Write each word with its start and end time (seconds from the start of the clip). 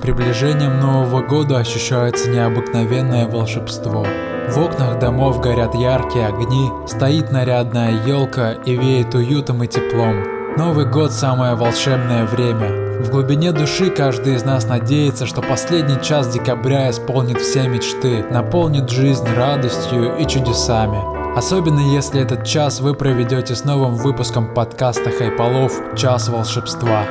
приближением 0.00 0.80
Нового 0.80 1.22
года 1.22 1.58
ощущается 1.58 2.30
необыкновенное 2.30 3.26
волшебство. 3.26 4.06
В 4.48 4.58
окнах 4.58 4.98
домов 4.98 5.40
горят 5.40 5.74
яркие 5.74 6.26
огни, 6.26 6.70
стоит 6.86 7.30
нарядная 7.30 8.04
елка 8.04 8.52
и 8.52 8.76
веет 8.76 9.14
уютом 9.14 9.62
и 9.62 9.68
теплом. 9.68 10.56
Новый 10.56 10.86
год– 10.86 11.12
самое 11.12 11.54
волшебное 11.54 12.26
время. 12.26 13.00
В 13.00 13.10
глубине 13.10 13.52
души 13.52 13.88
каждый 13.90 14.34
из 14.34 14.44
нас 14.44 14.66
надеется, 14.66 15.24
что 15.24 15.40
последний 15.40 16.02
час 16.02 16.28
декабря 16.28 16.90
исполнит 16.90 17.40
все 17.40 17.68
мечты, 17.68 18.24
наполнит 18.30 18.90
жизнь 18.90 19.26
радостью 19.34 20.16
и 20.16 20.26
чудесами. 20.26 20.98
Особенно 21.36 21.80
если 21.94 22.20
этот 22.20 22.44
час 22.44 22.80
вы 22.80 22.94
проведете 22.94 23.54
с 23.54 23.64
новым 23.64 23.94
выпуском 23.94 24.52
подкаста 24.52 25.10
Хайполов 25.10 25.72
«Час 25.96 26.28
волшебства». 26.28 27.04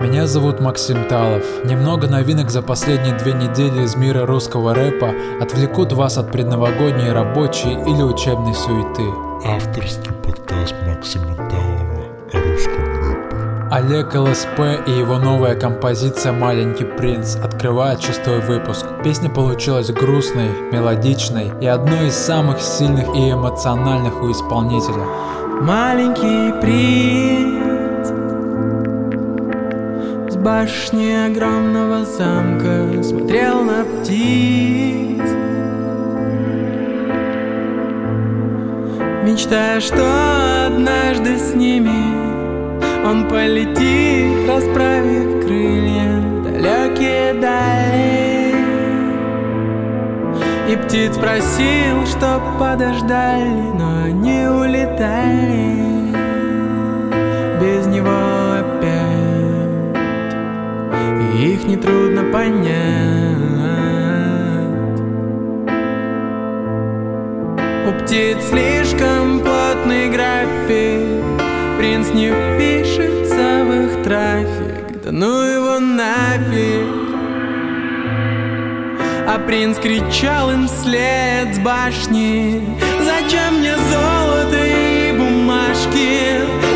Меня 0.00 0.28
зовут 0.28 0.60
Максим 0.60 1.08
Талов. 1.08 1.44
Немного 1.64 2.06
новинок 2.06 2.50
за 2.50 2.62
последние 2.62 3.16
две 3.16 3.32
недели 3.32 3.82
из 3.82 3.96
мира 3.96 4.26
русского 4.26 4.72
рэпа 4.72 5.12
отвлекут 5.40 5.92
вас 5.92 6.16
от 6.18 6.30
предновогодней 6.30 7.10
рабочей 7.10 7.72
или 7.72 8.02
учебной 8.02 8.54
суеты. 8.54 9.02
Авторский 9.44 10.12
подкаст 10.24 10.76
Максима 10.86 11.34
Талова 11.34 12.04
о 12.32 12.48
русском 12.48 12.76
рэпе. 12.76 13.36
Олег 13.72 14.14
ЛСП 14.14 14.86
и 14.86 14.92
его 14.92 15.18
новая 15.18 15.56
композиция 15.56 16.30
«Маленький 16.30 16.84
принц» 16.84 17.34
открывает 17.34 18.00
шестой 18.00 18.40
выпуск. 18.40 18.86
Песня 19.02 19.28
получилась 19.28 19.90
грустной, 19.90 20.50
мелодичной 20.70 21.50
и 21.60 21.66
одной 21.66 22.06
из 22.06 22.14
самых 22.14 22.60
сильных 22.60 23.08
и 23.16 23.32
эмоциональных 23.32 24.22
у 24.22 24.30
исполнителя. 24.30 25.04
Маленький 25.60 26.52
принц 26.60 27.67
башни 30.48 31.12
огромного 31.26 32.06
замка 32.06 33.02
Смотрел 33.02 33.64
на 33.64 33.84
птиц. 33.84 35.28
Мечтая, 39.24 39.78
что 39.80 40.04
однажды 40.68 41.38
с 41.38 41.54
ними 41.54 42.00
Он 43.04 43.28
полетит, 43.28 44.48
расправив 44.48 45.44
крылья 45.44 46.22
Далекие 46.44 47.34
дали. 47.34 48.54
И 50.72 50.76
птиц 50.76 51.14
просил, 51.18 52.06
чтоб 52.06 52.40
подождали 52.58 53.64
Но 53.78 54.04
они 54.04 54.46
улетали. 54.46 55.88
Без 57.60 57.86
него 57.86 58.37
их 61.38 61.64
нетрудно 61.64 62.24
понять. 62.32 63.36
У 67.86 67.92
птиц 68.02 68.38
слишком 68.48 69.40
плотный 69.40 70.10
график, 70.10 71.24
принц 71.78 72.08
не 72.12 72.30
впишется 72.30 73.64
в 73.64 73.72
их 73.84 74.02
трафик, 74.02 75.02
да 75.04 75.12
ну 75.12 75.42
его 75.42 75.78
нафиг. 75.78 77.08
А 79.30 79.38
принц 79.46 79.76
кричал 79.78 80.50
им 80.50 80.66
вслед 80.66 81.54
с 81.54 81.58
башни 81.58 82.62
Зачем 83.04 83.58
мне 83.58 83.76
золото 83.76 84.56
и 84.56 85.12
бумажки? 85.12 86.67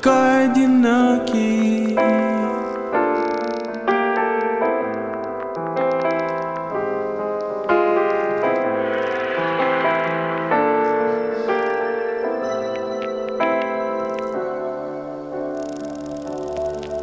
Такой 0.00 0.44
одинокий. 0.46 1.98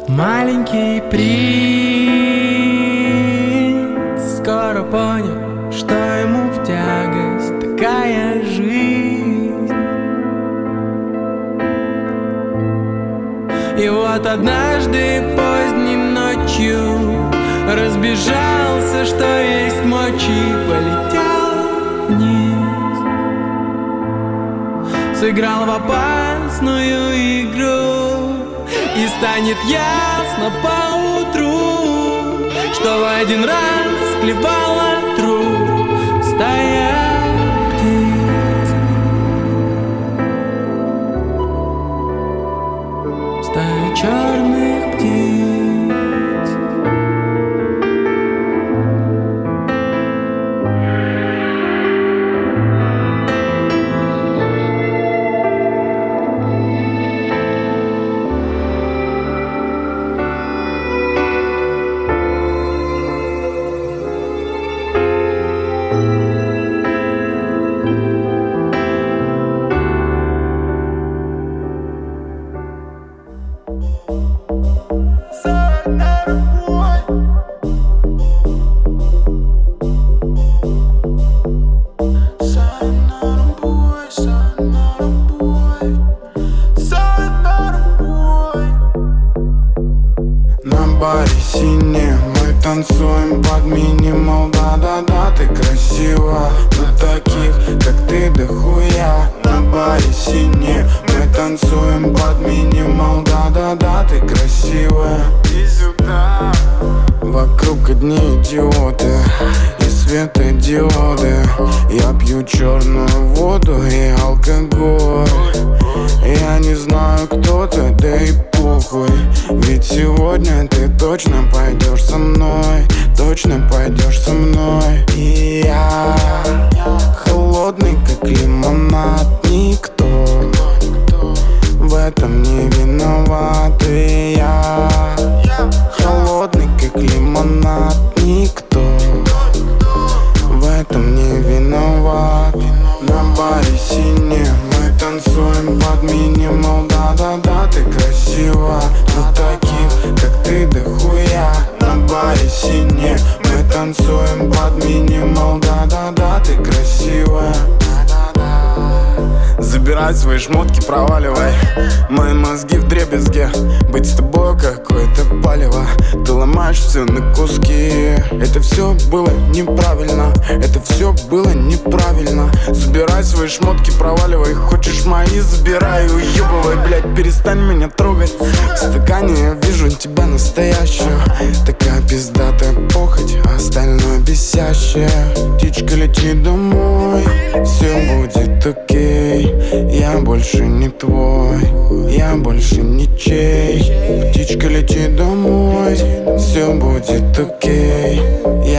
Маленький 0.08 1.02
принц 1.10 1.36
скоро 4.38 4.82
понял, 4.84 5.15
вот 14.16 14.26
однажды 14.26 15.22
поздней 15.36 15.96
ночью 15.96 16.80
Разбежался, 17.68 19.04
что 19.04 19.42
есть 19.42 19.84
мочи 19.84 20.54
Полетел 20.66 22.08
вниз. 22.08 22.98
Сыграл 25.18 25.66
в 25.66 25.70
опасную 25.70 27.42
игру 27.42 28.36
И 28.96 29.06
станет 29.18 29.58
ясно 29.68 30.50
поутру 30.62 32.48
Что 32.74 32.98
в 33.00 33.20
один 33.20 33.44
раз 33.44 34.20
клевала 34.22 35.16
труп 35.16 35.90
Стоять 36.22 37.15
church. 43.96 44.35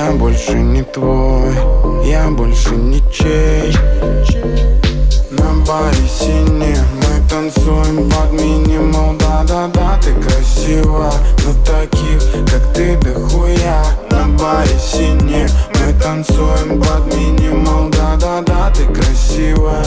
Я 0.08 0.14
больше 0.14 0.54
не 0.54 0.84
твой 0.84 1.54
Я 2.06 2.30
больше 2.30 2.78
ничей 2.78 3.76
На 5.32 5.66
баре 5.68 6.08
сине 6.08 6.78
Мы 6.96 7.30
танцуем 7.30 8.10
под 8.10 8.32
минимал. 8.32 9.18
Да-да-да, 9.20 10.00
ты 10.02 10.14
красива 10.14 11.12
Но 11.46 11.54
таких, 11.66 12.22
как 12.50 12.74
ты, 12.74 12.96
дохуя. 12.96 13.84
На 14.10 14.28
баре 14.40 14.80
сине 14.80 15.46
Мы 15.74 16.02
танцуем 16.02 16.82
под 16.82 17.14
минимал. 17.14 17.90
Да-да-да, 17.90 18.72
ты 18.74 18.86
красивая 18.86 19.84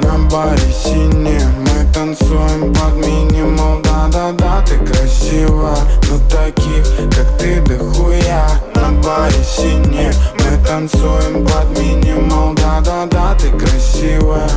на 0.00 0.18
баре 0.30 0.72
сине 0.72 1.40
Мы 1.58 1.75
танцуем 1.96 2.74
под 2.74 2.94
минимал 2.96 3.80
Да-да-да, 3.82 4.62
ты 4.66 4.76
красива 4.84 5.74
Но 6.10 6.18
таких, 6.30 6.84
как 7.16 7.38
ты, 7.38 7.62
дохуя. 7.62 8.46
На 8.74 8.90
баре 9.02 9.42
сине 9.42 10.12
Мы 10.34 10.66
танцуем 10.66 11.46
под 11.46 11.78
минимал 11.78 12.52
Да-да-да, 12.52 13.34
ты 13.40 13.50
красивая 13.52 14.50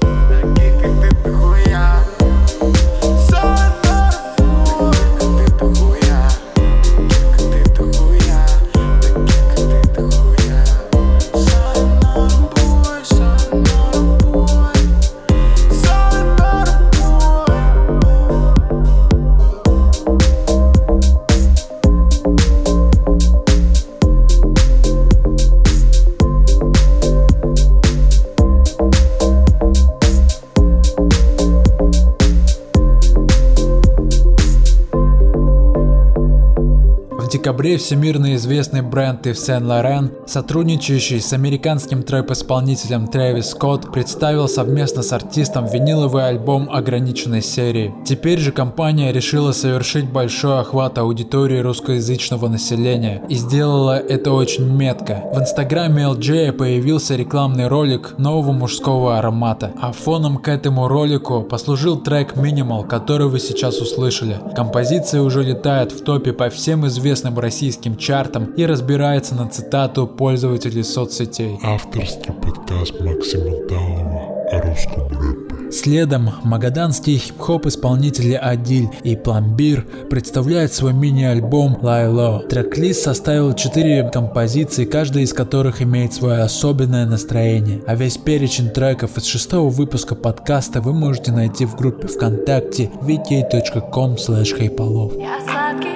Таких, 0.00 0.82
как 0.82 0.92
ты, 1.00 1.08
дохуя 1.24 1.37
декабре 37.48 37.78
всемирно 37.78 38.34
известный 38.34 38.82
бренд 38.82 39.26
Yves 39.26 39.36
Saint 39.36 39.62
Laurent, 39.62 40.12
сотрудничающий 40.26 41.18
с 41.18 41.32
американским 41.32 42.02
трэп-исполнителем 42.02 43.06
Трэвис 43.06 43.52
Скотт, 43.52 43.90
представил 43.90 44.48
совместно 44.48 45.02
с 45.02 45.14
артистом 45.14 45.64
виниловый 45.64 46.28
альбом 46.28 46.68
ограниченной 46.70 47.40
серии. 47.40 47.94
Теперь 48.04 48.38
же 48.38 48.52
компания 48.52 49.12
решила 49.12 49.52
совершить 49.52 50.12
большой 50.12 50.60
охват 50.60 50.98
аудитории 50.98 51.60
русскоязычного 51.60 52.48
населения 52.48 53.22
и 53.30 53.34
сделала 53.36 53.98
это 53.98 54.32
очень 54.32 54.66
метко. 54.66 55.22
В 55.32 55.38
инстаграме 55.38 56.02
LJ 56.02 56.52
появился 56.52 57.16
рекламный 57.16 57.68
ролик 57.68 58.18
нового 58.18 58.52
мужского 58.52 59.16
аромата, 59.18 59.72
а 59.80 59.92
фоном 59.92 60.36
к 60.36 60.48
этому 60.48 60.86
ролику 60.86 61.40
послужил 61.44 61.98
трек 61.98 62.36
Minimal, 62.36 62.86
который 62.86 63.28
вы 63.28 63.40
сейчас 63.40 63.80
услышали. 63.80 64.38
Композиция 64.54 65.22
уже 65.22 65.42
летает 65.42 65.92
в 65.92 66.04
топе 66.04 66.34
по 66.34 66.50
всем 66.50 66.86
известным 66.86 67.37
российским 67.40 67.96
чартам 67.96 68.52
и 68.56 68.64
разбирается 68.66 69.34
на 69.34 69.48
цитату 69.48 70.06
пользователей 70.06 70.82
соцсетей. 70.82 71.58
Авторский 71.62 72.32
подкаст 72.32 73.00
Максима 73.00 73.66
Таова 73.68 74.48
о 74.50 74.62
русском 74.62 75.08
рэпе. 75.08 75.48
Следом 75.70 76.30
магаданские 76.44 77.18
хип-хоп 77.18 77.66
исполнители 77.66 78.32
Адиль 78.32 78.88
и 79.02 79.16
Пломбир 79.16 79.86
представляют 80.08 80.72
свой 80.72 80.94
мини-альбом 80.94 81.78
Лайло. 81.82 82.42
Трек-лист 82.48 83.02
составил 83.02 83.52
4 83.52 84.10
композиции, 84.10 84.86
каждая 84.86 85.24
из 85.24 85.34
которых 85.34 85.82
имеет 85.82 86.14
свое 86.14 86.40
особенное 86.40 87.04
настроение. 87.04 87.82
А 87.86 87.94
весь 87.96 88.16
перечень 88.16 88.70
треков 88.70 89.18
из 89.18 89.26
шестого 89.26 89.68
выпуска 89.68 90.14
подкаста 90.14 90.80
вы 90.80 90.94
можете 90.94 91.32
найти 91.32 91.66
в 91.66 91.76
группе 91.76 92.06
ВКонтакте 92.06 92.90
vk.com 93.02 94.14
slash 94.14 95.20
Я 95.20 95.40
сладкий 95.44 95.87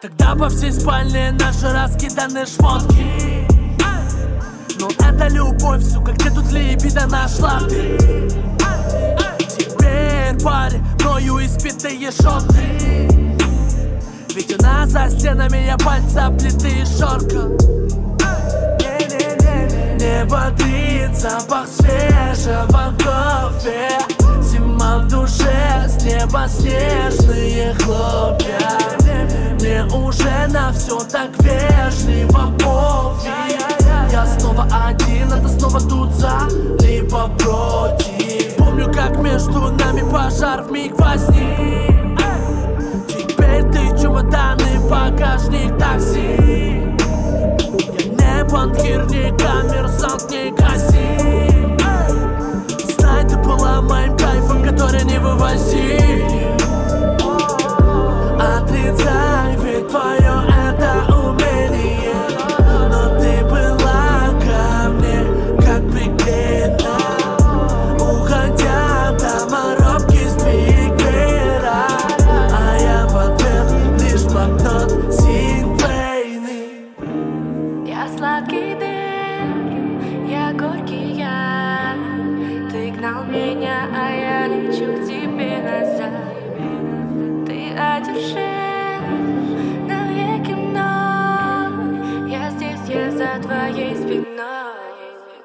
Тогда 0.00 0.34
по 0.34 0.48
всей 0.48 0.72
спальне 0.72 1.30
наши 1.32 1.70
раскиданы 1.70 2.46
шмотки. 2.46 3.46
Но 4.80 4.88
это 4.88 5.28
любовь, 5.28 5.82
сука, 5.84 6.12
где 6.12 6.30
тут 6.30 6.50
либидо 6.50 7.06
нашла 7.06 7.60
ты? 7.68 7.98
Теперь 9.58 10.42
паре, 10.42 10.82
мною 11.00 11.44
испитые 11.44 12.10
шоты. 12.12 13.08
Ведь 14.34 14.58
у 14.58 14.62
нас 14.62 14.88
за 14.88 15.10
стенами 15.10 15.66
я 15.66 15.76
пальца 15.76 16.30
плиты 16.30 16.80
и 16.80 16.84
шорка. 16.86 17.48
Не 19.98 20.24
бодрит 20.24 21.14
запах 21.14 21.68
свежего 21.68 22.94
кофе 22.96 23.90
Зима 24.80 24.98
в 24.98 25.08
душе, 25.08 25.86
с 25.86 26.02
неба 26.04 26.46
снежные 26.48 27.74
хлопья. 27.74 28.78
Мне 29.60 29.84
уже 29.94 30.46
на 30.48 30.72
все 30.72 30.98
так 31.00 31.30
вежливо 31.40 32.50
пофиг 32.58 34.10
Я 34.10 34.24
снова 34.24 34.66
один, 34.86 35.32
это 35.32 35.48
снова 35.48 35.80
тут 35.80 36.14
за, 36.14 36.48
либо 36.80 37.28
против. 37.38 38.56
Помню, 38.56 38.90
как 38.90 39.18
между 39.18 39.70
нами 39.70 40.02
пожар 40.10 40.62
в 40.62 40.72
миг 40.72 40.98
возник. 40.98 42.18
Теперь 43.06 43.64
ты 43.70 44.00
чемоданы, 44.00 44.80
багажник, 44.88 45.76
такси. 45.78 46.80
Я 48.18 48.44
не 48.44 48.44
банкир, 48.50 49.06
не 49.10 49.30
коммерсант, 49.36 50.30
не 50.30 50.50
кассир 50.52 51.76
Знай, 52.96 53.28
ты 53.28 53.36
была 53.36 53.82
моим 53.82 54.19
который 54.62 55.04
не 55.04 55.18
вывозил 55.18 56.50
Отрицай, 58.38 59.56
ведь 59.62 59.88
твое 59.88 60.34
это 60.48 60.92
умение. 61.14 62.14
Но 62.90 63.20
ты 63.20 63.44
была 63.44 64.30
ко 64.40 64.88
мне, 64.90 65.18
как 65.58 65.82
приклеена 65.90 66.96
Уходя 67.98 69.12
до 69.18 69.34
моробки 69.50 70.22
с 70.26 70.34
твикера 70.34 71.82
А 72.52 72.76
я 72.80 73.06
в 73.06 73.16
ответ 73.16 73.66
лишь 74.00 74.24
блокнот 74.24 74.90
синклейный. 75.12 76.68
Я 77.86 78.08
сладкий 78.16 78.74
дым, 78.74 80.26
я 80.28 80.52
горький 80.52 81.12
яд. 81.18 81.98
Ты 82.70 82.90
гнал 82.90 83.24
меня, 83.24 83.88
а 83.94 84.10
я 84.10 84.29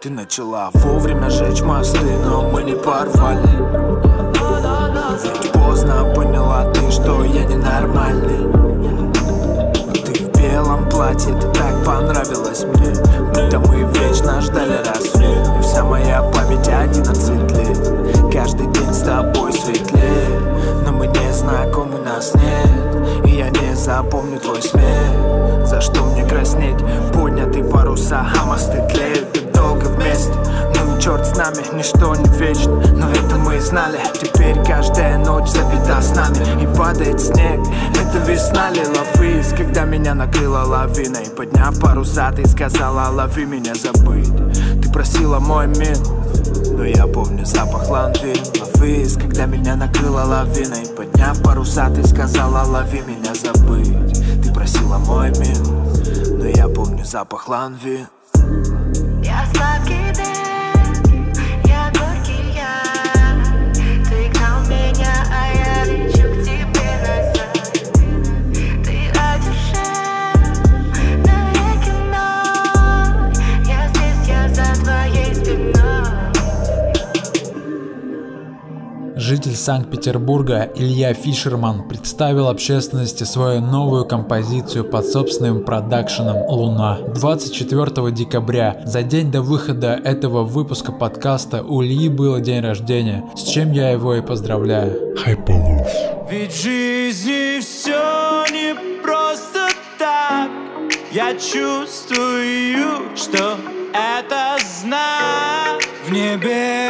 Ты 0.06 0.12
начала 0.12 0.70
вовремя 0.76 1.32
жечь 1.32 1.62
мосты, 1.62 2.18
но 2.24 2.48
мы 2.48 2.62
не 2.62 2.76
порвали. 2.76 3.42
Ведь 5.24 5.52
поздно 5.52 6.14
поняла 6.14 6.72
ты, 6.72 6.92
что 6.92 7.24
я 7.24 7.44
ненормальный. 7.46 8.52
Ты 10.06 10.14
в 10.14 10.32
белом 10.38 10.88
платье, 10.90 11.34
ты 11.34 11.55
понравилось 11.86 12.64
мне. 12.64 12.92
Будто 13.30 13.60
мы 13.60 13.84
вечно 13.94 14.42
ждали 14.42 14.78
рассвет. 14.86 15.48
И 15.60 15.62
вся 15.62 15.84
моя 15.84 16.22
память 16.24 16.68
11 16.68 17.52
лет. 17.52 18.34
Каждый 18.34 18.68
день 18.68 18.94
с 18.94 19.02
тобой 19.02 19.54
светлее. 19.54 20.40
Но 20.86 20.92
мы 20.92 21.08
не 21.08 21.32
знакомы, 21.32 22.00
нас 22.00 22.34
нет. 22.34 23.26
И 23.26 23.38
я 23.38 23.50
не 23.50 23.76
запомню 23.76 24.40
твой 24.40 24.62
смех. 24.62 25.66
За 25.66 25.80
что 25.80 26.04
мне 26.06 26.26
краснеть? 26.26 26.84
Подняты 27.14 27.64
паруса, 27.64 28.26
а 28.42 28.46
мосты 28.46 28.84
тлеют. 28.90 29.38
И 29.38 29.42
долго 29.56 29.86
вместе, 29.86 30.34
Черт 31.00 31.26
с 31.26 31.36
нами, 31.36 31.64
ничто 31.74 32.16
не 32.16 32.30
вечно 32.38 32.72
Но 32.96 33.10
это 33.12 33.36
мы 33.38 33.60
знали. 33.60 34.00
Теперь 34.14 34.64
каждая 34.64 35.18
ночь 35.18 35.50
забита 35.50 36.02
с 36.02 36.16
нами 36.16 36.64
И 36.64 36.78
падает 36.78 37.22
снег. 37.22 37.62
Это 37.94 38.18
весна 38.30 38.70
лила 38.72 39.04
ввысь 39.14 39.54
Когда 39.56 39.86
меня 39.86 40.14
накрыла 40.14 40.64
лавина 40.66 41.18
И 41.18 41.30
подняв 41.30 41.80
паруса, 41.80 42.32
ты 42.36 42.48
сказала 42.48 43.10
Лови 43.12 43.46
меня 43.46 43.76
забыть 43.76 44.32
Ты 44.82 44.92
просила 44.92 45.40
мой 45.40 45.68
мир 45.68 45.98
но 46.78 46.84
я 46.84 47.08
помню 47.08 47.46
запах 47.46 47.90
ланды 47.90 48.34
Ловись, 48.60 49.14
когда 49.14 49.46
меня 49.46 49.78
накрыла 49.78 50.24
лавина 50.24 50.76
И 50.76 50.94
подняв 50.94 51.42
паруса, 51.42 51.90
ты 51.90 52.06
сказала 52.06 52.66
Лови 52.68 53.02
меня 53.02 53.34
забыть 53.34 54.44
Ты 54.44 54.54
просила 54.54 54.98
мой 54.98 55.30
мир 55.40 55.58
Но 56.38 56.46
я 56.46 56.68
помню 56.68 57.06
запах 57.06 57.48
ланви 57.48 58.08
житель 79.26 79.56
Санкт-Петербурга 79.56 80.70
Илья 80.76 81.16
Фишерман 81.16 81.88
представил 81.88 82.48
общественности 82.48 83.24
свою 83.24 83.60
новую 83.60 84.06
композицию 84.06 84.86
под 84.86 85.08
собственным 85.08 85.64
продакшеном 85.64 86.38
«Луна». 86.48 87.00
24 87.16 88.12
декабря, 88.12 88.84
за 88.86 89.02
день 89.02 89.32
до 89.32 89.42
выхода 89.42 90.00
этого 90.04 90.44
выпуска 90.44 90.92
подкаста, 90.92 91.64
у 91.64 91.82
Ильи 91.82 92.08
было 92.08 92.40
день 92.40 92.62
рождения, 92.62 93.24
с 93.36 93.42
чем 93.42 93.72
я 93.72 93.90
его 93.90 94.14
и 94.14 94.22
поздравляю. 94.22 95.18
Хайповый. 95.18 95.84
Ведь 96.30 96.56
жизни 96.56 97.60
все 97.62 98.46
не 98.52 98.76
просто 99.02 99.70
так, 99.98 100.52
я 101.12 101.34
чувствую, 101.34 103.10
что 103.16 103.58
это 103.92 104.58
знак 104.84 105.82
в 106.08 106.12
небе. 106.12 106.85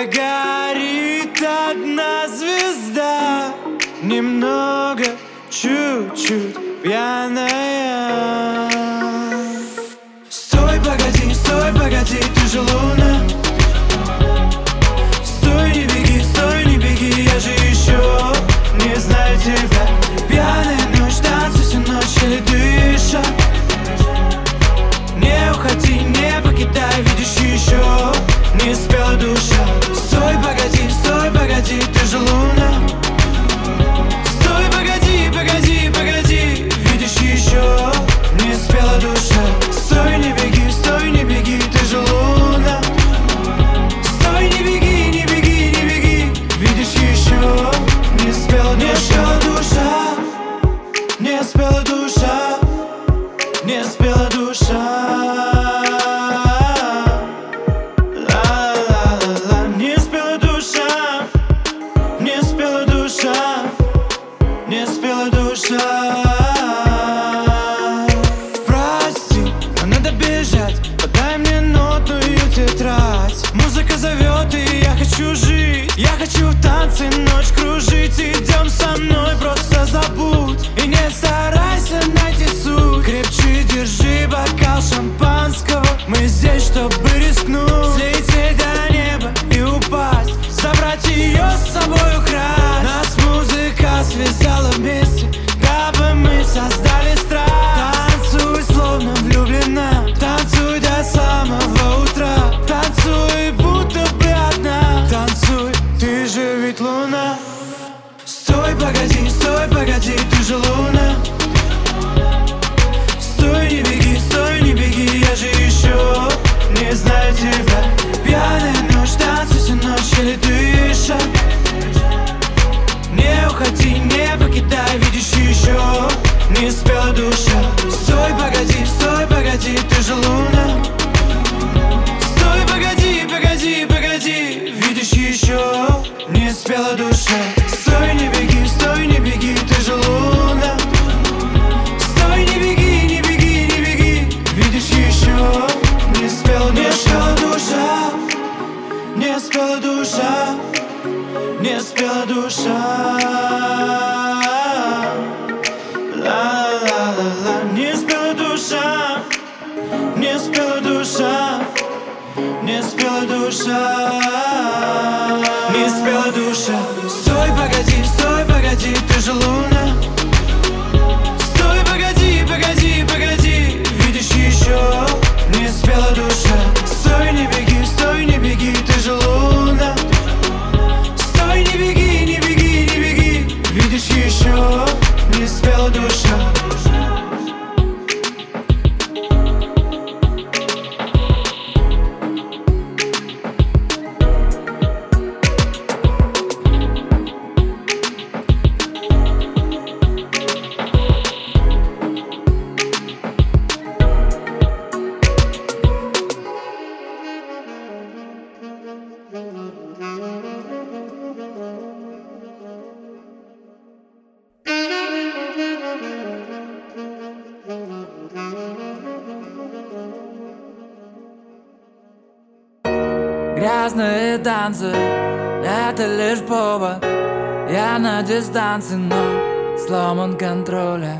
Дистанции, 228.77 228.95
но 228.95 229.77
сломан 229.77 230.37
контроля 230.37 231.17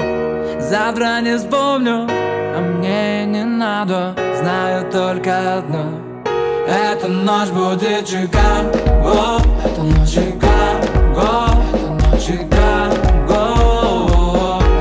Завтра 0.60 1.22
не 1.22 1.38
вспомню, 1.38 2.08
а 2.10 2.60
мне 2.60 3.26
не 3.26 3.44
надо. 3.44 4.16
Знаю 4.40 4.90
только 4.92 5.58
одно. 5.58 5.86
Эта 6.68 7.08
ночь 7.08 7.50
будет 7.50 8.08
Чикаго 8.08 9.40
Это 9.64 9.84
ночь 9.84 10.10
Чикаго 10.10 11.50
Это 11.74 11.88
ночь 11.90 12.26
Чикаго 12.26 13.42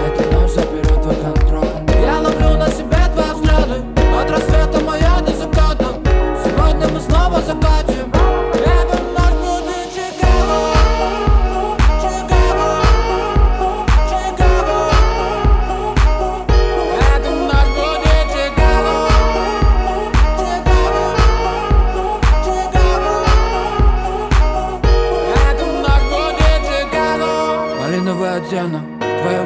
Эта 0.07 0.33
ночь 0.33 0.51
заберет 0.51 1.03
твой 1.03 1.17
контроль. 1.17 1.69
Я 2.01 2.21
ловлю 2.21 2.57
на 2.57 2.69
себе 2.69 2.97
твои 3.13 3.33
взгляды. 3.35 3.83
От 4.19 4.31
рассвета 4.31 4.81
моя 4.81 5.21
до 5.21 5.33
заката 5.33 5.87
Сегодня 6.43 6.89
мы 6.89 7.01
снова 7.01 7.41
закатим 7.43 7.84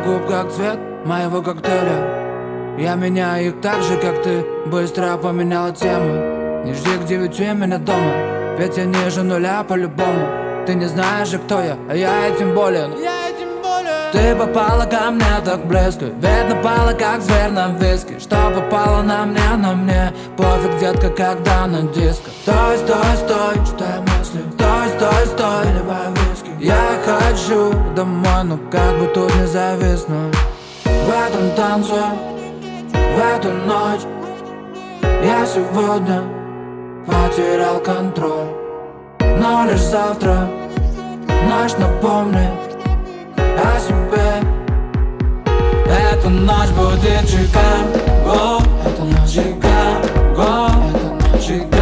губ 0.08 0.26
как 0.26 0.50
цвет 0.52 0.78
моего 1.04 1.42
коктейля. 1.42 2.76
Я 2.78 2.94
меняю 2.94 3.48
их 3.48 3.60
так 3.60 3.82
же, 3.82 3.96
как 3.96 4.22
ты 4.22 4.44
Быстро 4.66 5.16
поменяла 5.16 5.72
тему. 5.72 6.64
Не 6.64 6.74
жди 6.74 6.96
к 6.98 7.04
девяти 7.04 7.52
меня 7.52 7.78
дома. 7.78 8.12
Ведь 8.58 8.76
я 8.76 8.84
ниже 8.84 9.22
нуля 9.22 9.64
по-любому. 9.64 10.26
Ты 10.66 10.74
не 10.74 10.86
знаешь 10.86 11.28
же, 11.28 11.38
кто 11.38 11.60
я, 11.60 11.76
а 11.88 11.94
я 11.94 12.28
этим 12.28 12.54
болен 12.54 12.92
Я 13.00 13.30
этим 13.30 13.48
болен 13.62 14.12
Ты 14.12 14.36
попала 14.36 14.84
ко 14.84 15.10
мне 15.10 15.24
так 15.42 15.64
близко. 15.66 16.06
Ведь 16.06 16.48
напала, 16.48 16.92
как 16.92 17.22
зверь 17.22 17.50
на 17.50 17.68
виски 17.68 18.18
Что 18.18 18.50
попало 18.54 19.00
на 19.02 19.24
мне, 19.24 19.56
на 19.56 19.72
мне? 19.72 20.12
Пофиг, 20.36 20.78
детка, 20.78 21.08
когда 21.08 21.66
на 21.66 21.82
диско. 21.82 22.30
Стой, 22.42 22.76
стой, 22.78 23.16
стой, 23.16 23.66
что 23.66 23.84
я 23.84 24.00
мыслю 24.02 24.42
Стой, 24.56 24.88
стой, 24.96 25.26
стой, 25.26 25.64
наливай 25.64 26.12
виски 26.12 26.47
Я 26.60 26.98
хочу 27.04 27.72
домой, 27.94 28.42
но 28.42 28.58
как 28.70 28.98
бы 28.98 29.06
тут 29.06 29.32
не 29.36 29.46
зависну 29.46 30.32
В 30.84 31.08
этом 31.08 31.50
танце, 31.54 32.02
в 32.92 33.36
эту 33.36 33.52
ночь 33.52 34.00
Я 35.22 35.46
сегодня 35.46 36.24
потерял 37.06 37.78
контроль. 37.78 38.48
Но 39.20 39.66
лишь 39.70 39.82
завтра 39.82 40.48
ночь 41.48 41.74
напомнит 41.78 42.50
о 43.36 43.78
себе. 43.78 44.42
Эта 45.86 46.28
ночь 46.28 46.70
будет 46.70 47.28
Чикаго 47.28 48.62
Это 48.84 49.02
ночь 49.04 49.30
Чикаго 49.30 50.70
Это 50.90 51.36
ночь 51.36 51.46
Чикаго 51.46 51.77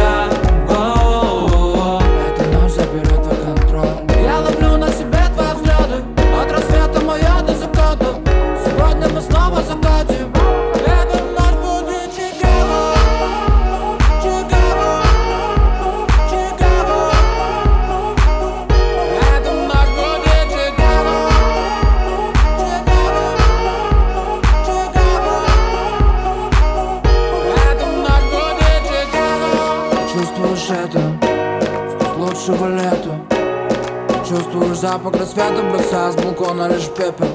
запах 34.96 35.14
рассвета, 35.14 35.62
бросая 35.70 36.12
с 36.12 36.16
балкона 36.16 36.68
лишь 36.68 36.88
пепел 36.88 37.26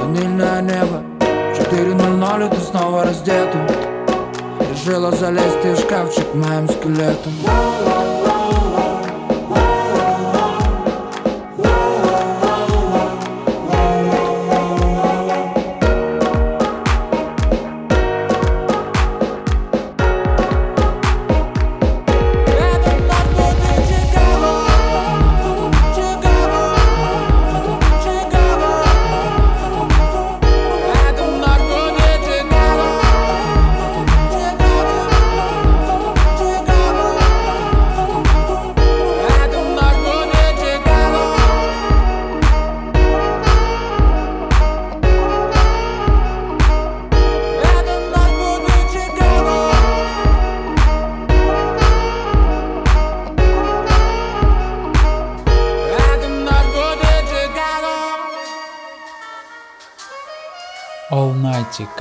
Ванильное 0.00 0.62
небо, 0.62 1.02
4.00 1.20 2.46
и 2.46 2.50
ты 2.54 2.60
снова 2.60 3.04
раздета 3.04 3.58
Решила 4.70 5.10
залезть 5.12 5.62
ты 5.62 5.74
в 5.74 5.78
шкафчик 5.78 6.34
моим 6.34 6.68
скелетом 6.68 7.32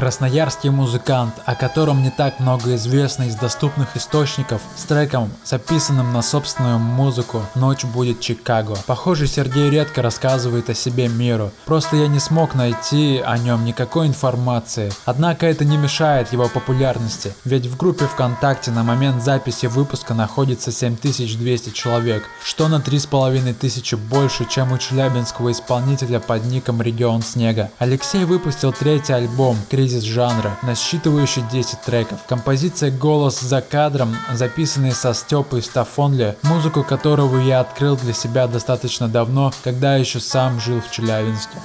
красноярский 0.01 0.71
музыкант, 0.71 1.35
о 1.45 1.55
котором 1.55 2.03
не 2.03 2.09
так 2.09 2.41
много 2.41 2.75
известно 2.77 3.25
из 3.25 3.35
доступных 3.35 3.99
источников, 3.99 4.63
с 4.75 4.85
треком, 4.85 5.31
записанным 5.45 6.15
на 6.15 6.23
собственную 6.23 6.79
музыку 6.79 7.43
«Ночь 7.55 7.85
будет 7.85 8.19
Чикаго». 8.21 8.79
Похоже, 8.87 9.27
Сергей 9.27 9.69
редко 9.69 10.01
рассказывает 10.01 10.71
о 10.71 10.75
себе 10.75 11.09
миру, 11.09 11.51
просто 11.67 11.97
я 11.97 12.07
не 12.07 12.19
смог 12.19 12.55
найти 12.55 13.19
о 13.23 13.37
нем 13.37 13.67
никакой 13.67 14.07
информации. 14.07 14.91
Однако 15.05 15.47
это 15.47 15.67
не 15.67 15.77
мешает 15.77 16.33
его 16.33 16.49
популярности, 16.49 17.35
ведь 17.45 17.67
в 17.67 17.77
группе 17.77 18.07
ВКонтакте 18.07 18.71
на 18.71 18.83
момент 18.83 19.23
записи 19.23 19.67
выпуска 19.67 20.15
находится 20.15 20.73
7200 20.73 21.75
человек, 21.75 22.23
что 22.43 22.69
на 22.69 22.81
3500 22.81 24.01
больше, 24.01 24.47
чем 24.49 24.73
у 24.73 24.79
челябинского 24.79 25.53
исполнителя 25.53 26.21
под 26.21 26.47
ником 26.47 26.81
Регион 26.81 27.21
Снега. 27.21 27.71
Алексей 27.79 28.25
выпустил 28.25 28.73
третий 28.73 29.13
альбом 29.13 29.59
«Кризис 29.69 29.90
жанра», 29.99 30.57
насчитывающий 30.63 31.43
10 31.51 31.81
треков. 31.83 32.21
Композиция 32.29 32.91
«Голос 32.91 33.41
за 33.41 33.61
кадром», 33.61 34.17
записанный 34.33 34.93
со 34.93 35.15
Степой 35.15 35.63
Стафонли, 35.63 36.37
музыку 36.43 36.85
которого 36.85 37.39
я 37.39 37.61
открыл 37.61 37.97
для 37.97 38.13
себя 38.13 38.47
достаточно 38.47 39.09
давно, 39.09 39.53
когда 39.65 39.97
еще 39.97 40.21
сам 40.21 40.61
жил 40.61 40.81
в 40.81 40.91
Челябинске. 40.91 41.59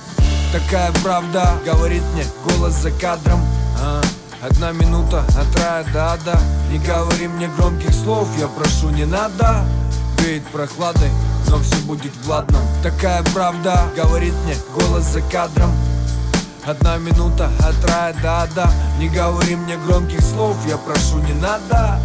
Такая 0.51 0.91
правда, 1.03 1.57
говорит 1.65 2.03
мне 2.13 2.23
голос 2.45 2.73
за 2.75 2.91
кадром 2.91 3.41
А, 3.81 4.01
Одна 4.41 4.71
минута 4.71 5.25
от 5.38 5.59
рая 5.59 5.85
до 5.91 6.13
ада 6.13 6.39
Не 6.71 6.79
говори 6.79 7.27
мне 7.27 7.49
громких 7.57 7.93
слов, 7.93 8.27
я 8.39 8.47
прошу, 8.47 8.89
не 8.89 9.05
надо 9.05 9.65
Веет 10.19 10.45
прохладой, 10.47 11.09
но 11.49 11.59
все 11.59 11.75
будет 11.85 12.13
в 12.23 12.29
ладном 12.29 12.61
Такая 12.83 13.21
правда, 13.33 13.89
говорит 13.97 14.33
мне 14.45 14.55
голос 14.73 15.03
за 15.03 15.21
кадром 15.23 15.71
Одна 16.67 16.97
минута 16.97 17.51
от 17.60 17.89
рая 17.89 18.13
до 18.23 18.41
ада 18.41 18.67
Не 18.99 19.08
говори 19.08 19.56
мне 19.56 19.78
громких 19.78 20.21
слов, 20.21 20.58
я 20.67 20.78
прошу, 20.78 21.19
не 21.19 21.34
надо. 21.34 21.99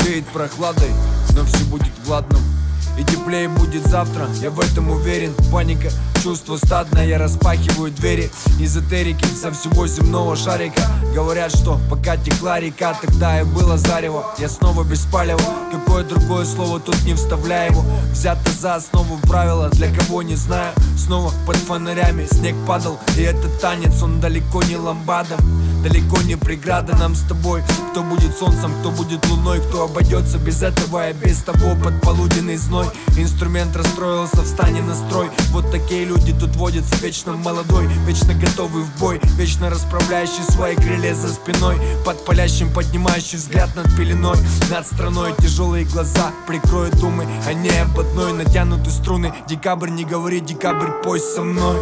Веет 0.00 0.26
прохладой, 0.28 0.90
но 1.34 1.44
все 1.44 1.64
будет 1.64 1.92
в 2.02 2.10
ладном 2.10 2.55
и 2.98 3.04
теплее 3.04 3.48
будет 3.48 3.86
завтра, 3.86 4.28
я 4.40 4.50
в 4.50 4.60
этом 4.60 4.90
уверен. 4.90 5.34
Паника, 5.52 5.90
чувство 6.22 6.56
стадное, 6.56 7.06
я 7.06 7.18
распахиваю 7.18 7.90
двери. 7.92 8.30
Эзотерики 8.58 9.24
со 9.24 9.52
всего 9.52 9.86
земного 9.86 10.36
шарика 10.36 10.82
Говорят, 11.14 11.50
что 11.50 11.80
пока 11.88 12.16
текла 12.16 12.60
река, 12.60 12.94
тогда 13.00 13.40
и 13.40 13.44
было 13.44 13.78
зарево. 13.78 14.24
Я 14.38 14.48
снова 14.48 14.84
без 14.84 15.00
палева, 15.06 15.40
какое 15.72 16.04
другое 16.04 16.44
слово 16.44 16.78
тут 16.78 17.02
не 17.04 17.14
вставляю. 17.14 17.72
Его 17.72 17.84
Взято 18.12 18.50
за 18.60 18.74
основу 18.74 19.18
правила, 19.26 19.70
для 19.70 19.88
кого 19.94 20.22
не 20.22 20.34
знаю. 20.34 20.74
Снова 20.98 21.32
под 21.46 21.56
фонарями 21.56 22.26
снег 22.26 22.54
падал, 22.66 22.98
и 23.16 23.22
этот 23.22 23.60
танец, 23.60 24.02
он 24.02 24.20
далеко 24.20 24.62
не 24.62 24.76
ламбада 24.76 25.36
далеко 25.82 26.22
не 26.22 26.36
преграда 26.36 26.96
нам 26.96 27.14
с 27.14 27.22
тобой. 27.22 27.62
Кто 27.90 28.02
будет 28.02 28.36
солнцем, 28.36 28.72
кто 28.80 28.90
будет 28.90 29.26
луной, 29.28 29.60
кто 29.60 29.84
обойдется 29.84 30.38
без 30.38 30.62
этого 30.62 31.10
и 31.10 31.12
без 31.12 31.38
того 31.38 31.74
под 31.82 32.00
полуденный 32.02 32.56
зной. 32.56 32.86
Инструмент 33.16 33.74
расстроился, 33.74 34.42
встань 34.42 34.76
на 34.82 34.94
строй 34.94 35.28
Вот 35.50 35.70
такие 35.70 36.04
люди 36.04 36.34
тут 36.38 36.54
водятся, 36.56 36.96
вечно 36.96 37.32
молодой, 37.32 37.86
вечно 38.06 38.34
готовый 38.34 38.82
в 38.84 39.00
бой 39.00 39.20
Вечно 39.36 39.70
расправляющий 39.70 40.42
свои 40.50 40.76
крылья 40.76 41.14
за 41.14 41.28
спиной. 41.28 41.78
Под 42.04 42.24
палящим 42.24 42.72
поднимающий 42.72 43.38
взгляд 43.38 43.74
над 43.74 43.94
пеленой 43.96 44.36
Над 44.70 44.86
страной 44.86 45.34
тяжелые 45.38 45.84
глаза 45.84 46.32
прикроют 46.46 46.98
думы 47.00 47.26
Они 47.46 47.70
об 47.70 47.98
одной 47.98 48.32
натянуты 48.32 48.90
струны. 48.90 49.32
Декабрь, 49.48 49.90
не 49.90 50.04
говори, 50.04 50.40
декабрь, 50.40 50.90
пой 51.02 51.20
со 51.20 51.42
мной 51.42 51.76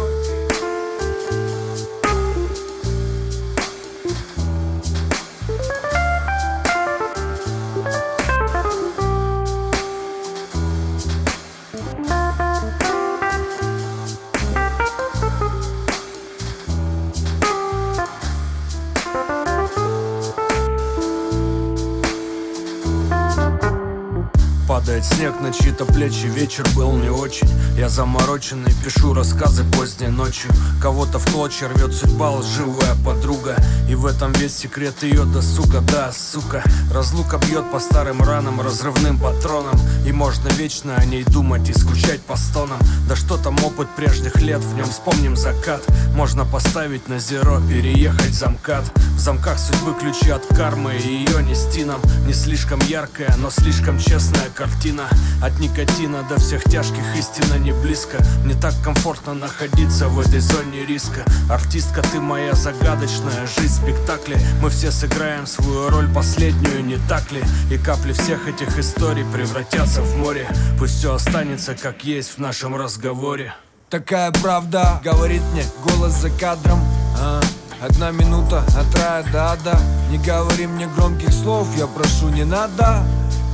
снег 25.15 25.39
на 25.39 25.51
чьи-то 25.53 25.85
плечи, 25.85 26.25
вечер 26.25 26.65
был 26.75 26.91
не 26.93 27.09
очень. 27.09 27.47
Я 27.77 27.87
замороченный, 27.89 28.73
пишу 28.83 29.13
рассказы 29.13 29.63
поздней 29.63 30.07
ночью. 30.07 30.51
Кого-то 30.81 31.19
в 31.19 31.31
клочья 31.31 31.69
рвет 31.69 31.93
судьба, 31.93 32.31
лживая 32.31 32.95
подруга. 33.05 33.55
И 33.89 33.95
в 33.95 34.05
этом 34.05 34.33
весь 34.33 34.57
секрет 34.57 35.03
ее, 35.03 35.23
да 35.25 35.41
сука, 35.41 35.81
да, 35.81 36.11
сука 36.11 36.63
Разлука 36.91 37.37
бьет 37.37 37.69
по 37.71 37.79
старым 37.79 38.21
ранам, 38.21 38.59
разрывным 38.59 39.19
патроном 39.19 39.79
И 40.07 40.11
можно 40.11 40.47
вечно 40.49 40.95
о 40.95 41.05
ней 41.05 41.23
думать 41.23 41.69
и 41.69 41.73
скучать 41.73 42.21
по 42.21 42.35
стонам. 42.35 42.79
Да 43.07 43.15
что 43.15 43.37
там 43.37 43.55
опыт 43.63 43.87
прежних 43.95 44.41
лет, 44.41 44.61
в 44.61 44.75
нем 44.75 44.89
вспомним 44.89 45.37
закат. 45.37 45.83
Можно 46.13 46.45
поставить 46.45 47.07
на 47.07 47.19
зеро, 47.19 47.61
переехать 47.61 48.33
замкат. 48.33 48.83
В 49.15 49.19
замках 49.19 49.59
судьбы 49.59 49.93
ключи 49.99 50.29
от 50.29 50.45
кармы 50.47 50.95
и 50.95 51.07
ее 51.07 51.43
нести 51.43 51.85
нам. 51.85 52.01
Не 52.25 52.33
слишком 52.33 52.79
яркая, 52.81 53.33
но 53.37 53.49
слишком 53.49 53.99
честная 53.99 54.49
картина 54.53 55.04
От 55.41 55.59
никотина 55.59 56.23
до 56.23 56.39
всех 56.39 56.63
тяжких 56.63 57.03
истина 57.15 57.55
не 57.55 57.71
близко. 57.71 58.17
Мне 58.43 58.55
так 58.55 58.73
комфортно 58.83 59.33
находиться 59.33 60.07
в 60.07 60.19
этой 60.19 60.39
зоне 60.39 60.85
риска. 60.85 61.23
Артистка, 61.49 62.01
ты 62.01 62.19
моя 62.19 62.53
загадочная 62.53 63.47
жизнь 63.57 63.81
спектакли 63.81 64.37
Мы 64.61 64.69
все 64.69 64.91
сыграем 64.91 65.45
свою 65.47 65.89
роль 65.89 66.07
последнюю, 66.13 66.83
не 66.83 66.97
так 67.07 67.31
ли? 67.31 67.43
И 67.71 67.77
капли 67.77 68.13
всех 68.13 68.47
этих 68.47 68.77
историй 68.77 69.25
превратятся 69.33 70.01
в 70.01 70.17
море. 70.17 70.47
Пусть 70.79 70.97
все 70.99 71.13
останется 71.13 71.75
как 71.75 72.03
есть 72.03 72.31
в 72.31 72.37
нашем 72.39 72.75
разговоре. 72.75 73.53
Такая 73.89 74.31
правда, 74.31 74.99
говорит 75.03 75.41
мне 75.53 75.63
голос 75.83 76.13
за 76.13 76.29
кадром. 76.29 76.79
А, 77.19 77.41
Одна 77.81 78.11
минута 78.11 78.63
от 78.77 78.99
рая 78.99 79.23
до 79.31 79.51
ада. 79.51 79.79
Не 80.09 80.17
говори 80.17 80.65
мне 80.65 80.87
громких 80.87 81.31
слов, 81.31 81.67
я 81.77 81.87
прошу, 81.87 82.29
не 82.29 82.45
надо. 82.45 83.03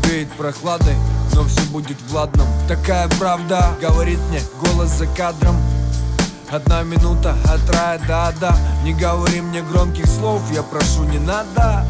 Веет 0.06 0.32
прохладой, 0.34 0.96
но 1.34 1.44
все 1.46 1.62
будет 1.72 1.98
в 2.08 2.14
ладном 2.14 2.48
Такая 2.68 3.08
правда, 3.20 3.76
говорит 3.82 4.20
мне 4.30 4.42
голос 4.62 4.90
за 4.90 5.08
кадром. 5.08 5.56
Одна 6.50 6.84
минута 6.84 7.36
от 7.46 7.76
рая 7.76 8.00
до 8.08 8.28
ада 8.28 8.56
Не 8.84 8.94
говори 8.94 9.42
мне 9.42 9.62
громких 9.62 10.06
слов, 10.06 10.42
я 10.52 10.64
прошу, 10.64 11.04
не 11.04 11.20
надо. 11.20 11.86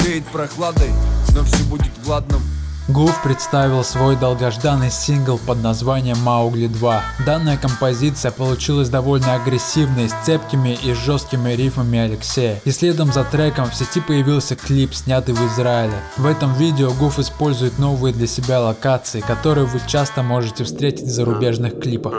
Веет 0.00 0.26
прохладой, 0.26 0.90
но 1.34 1.44
все 1.44 1.62
будет 1.64 1.92
в 2.02 2.08
ладном 2.08 2.42
Гуф 2.88 3.20
представил 3.24 3.82
свой 3.82 4.14
долгожданный 4.14 4.90
сингл 4.92 5.38
под 5.44 5.60
названием 5.60 6.18
«Маугли 6.18 6.68
2». 6.68 7.00
Данная 7.26 7.56
композиция 7.56 8.30
получилась 8.30 8.88
довольно 8.88 9.34
агрессивной, 9.34 10.08
с 10.08 10.14
цепкими 10.24 10.78
и 10.84 10.92
жесткими 10.92 11.50
рифмами 11.50 11.98
Алексея. 11.98 12.60
И 12.64 12.70
следом 12.70 13.12
за 13.12 13.24
треком 13.24 13.68
в 13.68 13.74
сети 13.74 14.00
появился 14.00 14.54
клип, 14.54 14.94
снятый 14.94 15.34
в 15.34 15.44
Израиле. 15.48 15.94
В 16.16 16.26
этом 16.26 16.54
видео 16.54 16.92
Гуф 16.92 17.18
использует 17.18 17.80
новые 17.80 18.14
для 18.14 18.28
себя 18.28 18.60
локации, 18.60 19.20
которые 19.20 19.66
вы 19.66 19.80
часто 19.88 20.22
можете 20.22 20.62
встретить 20.62 21.06
в 21.06 21.10
зарубежных 21.10 21.80
клипах. 21.80 22.14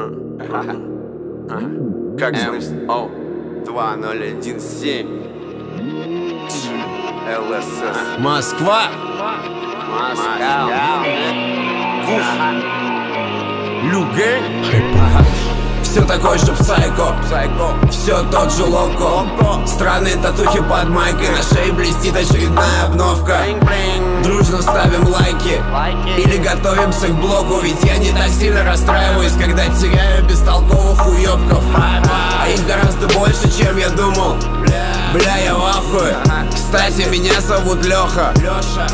Как 2.19 2.35
слышно? 2.35 2.93
О, 2.93 3.09
2017 3.65 5.07
ЛСС 7.27 8.19
Москва! 8.19 8.81
Москва! 9.87 10.67
Люгей! 13.83 14.41
Все 15.81 16.01
такой 16.03 16.37
же 16.37 16.51
псайко, 16.53 17.15
все 17.89 18.21
тот 18.29 18.53
же 18.53 18.65
локо. 18.65 19.25
Странные 19.65 20.15
татухи 20.17 20.59
под 20.59 20.89
майкой, 20.89 21.29
на 21.29 21.41
шее 21.41 21.71
блестит 21.71 22.15
очередная 22.15 22.83
обновка. 22.85 23.37
Дружно 24.23 24.61
ставим 24.61 25.07
лайки. 25.07 25.61
Или 26.17 26.37
готовимся 26.37 27.07
к 27.07 27.15
блоку 27.15 27.59
Ведь 27.61 27.81
я 27.83 27.97
не 27.97 28.11
так 28.11 28.29
сильно 28.29 28.63
расстраиваюсь 28.63 29.33
Когда 29.33 29.65
теряю 29.67 30.25
бестолковых 30.25 31.07
уебков 31.07 31.63
А 31.75 32.47
их 32.49 32.65
гораздо 32.65 33.07
больше, 33.17 33.49
чем 33.57 33.77
я 33.77 33.89
думал. 33.89 34.35
Бля, 35.13 35.37
я 35.37 35.55
в 35.55 35.63
ахуе 35.63 36.17
Кстати, 36.69 37.07
меня 37.07 37.39
зовут 37.39 37.85
Леха 37.85 38.33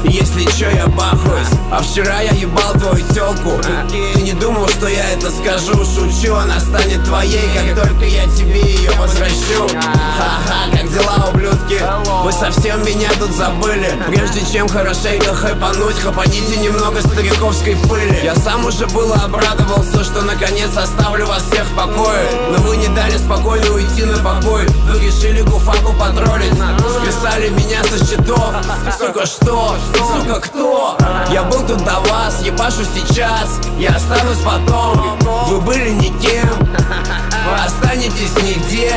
Если 0.04 0.44
чё, 0.56 0.70
я 0.70 0.86
бахаюсь. 0.86 1.48
А 1.72 1.82
вчера 1.82 2.22
я 2.22 2.30
ебал 2.34 2.72
твою 2.74 3.04
телку 3.16 3.60
Ты 3.90 4.22
не 4.22 4.34
думал, 4.34 4.68
что 4.68 4.88
я 4.88 5.10
это 5.10 5.32
скажу? 5.32 5.84
Шучу, 5.84 6.36
она 6.36 6.60
станет 6.60 7.04
твоей 7.04 7.50
Как 7.56 7.84
только 7.84 8.06
я 8.06 8.26
тебе 8.26 8.62
ее 8.62 8.92
возвращу. 8.92 9.68
Ха-ха, 9.74 10.70
как 10.72 10.88
дела, 10.94 11.30
ублюдки? 11.34 11.82
Вы 12.24 12.32
совсем 12.32 12.86
меня 12.86 13.10
тут 13.20 13.32
забыли. 13.32 13.92
Прежде 14.08 14.46
чем 14.54 14.68
хорошенько 14.68 15.34
хайпануть 15.34 16.00
Хапаните 16.00 16.58
немного 16.58 17.02
стариковской 17.02 17.76
пыли. 17.90 18.20
Я 18.24 18.36
сам 18.36 18.66
уже 18.68 18.86
было 18.86 19.16
обрадовался 19.16 20.04
Что 20.04 20.22
наконец 20.22 20.78
оставлю 20.78 21.26
вас 21.26 21.42
всех 21.52 21.66
в 21.66 21.76
покое. 21.76 22.30
Но 22.52 22.60
вы 22.60 22.78
не 22.78 22.90
дали 22.90 23.18
спокойно 23.18 23.68
уйти 23.74 24.04
на 24.06 24.18
покой. 24.20 24.68
Вы 24.92 25.00
решили 25.00 25.42
гуфаку 25.42 25.92
потроллить. 25.94 26.54
Списали 26.54 27.50
меня 27.50 27.63
со 27.84 28.06
счетов 28.06 28.54
Сука, 28.98 29.26
что? 29.26 29.76
Сука, 29.96 30.40
кто? 30.40 30.98
Я 31.32 31.44
был 31.44 31.66
тут 31.66 31.84
до 31.84 32.00
вас, 32.02 32.42
ебашу 32.44 32.84
сейчас. 32.84 33.60
Я 33.78 33.96
останусь 33.96 34.40
потом. 34.40 35.18
Вы 35.48 35.62
были 35.62 35.92
никем. 35.92 36.50
Вы 36.60 37.64
останетесь 37.66 38.36
нигде. 38.44 38.94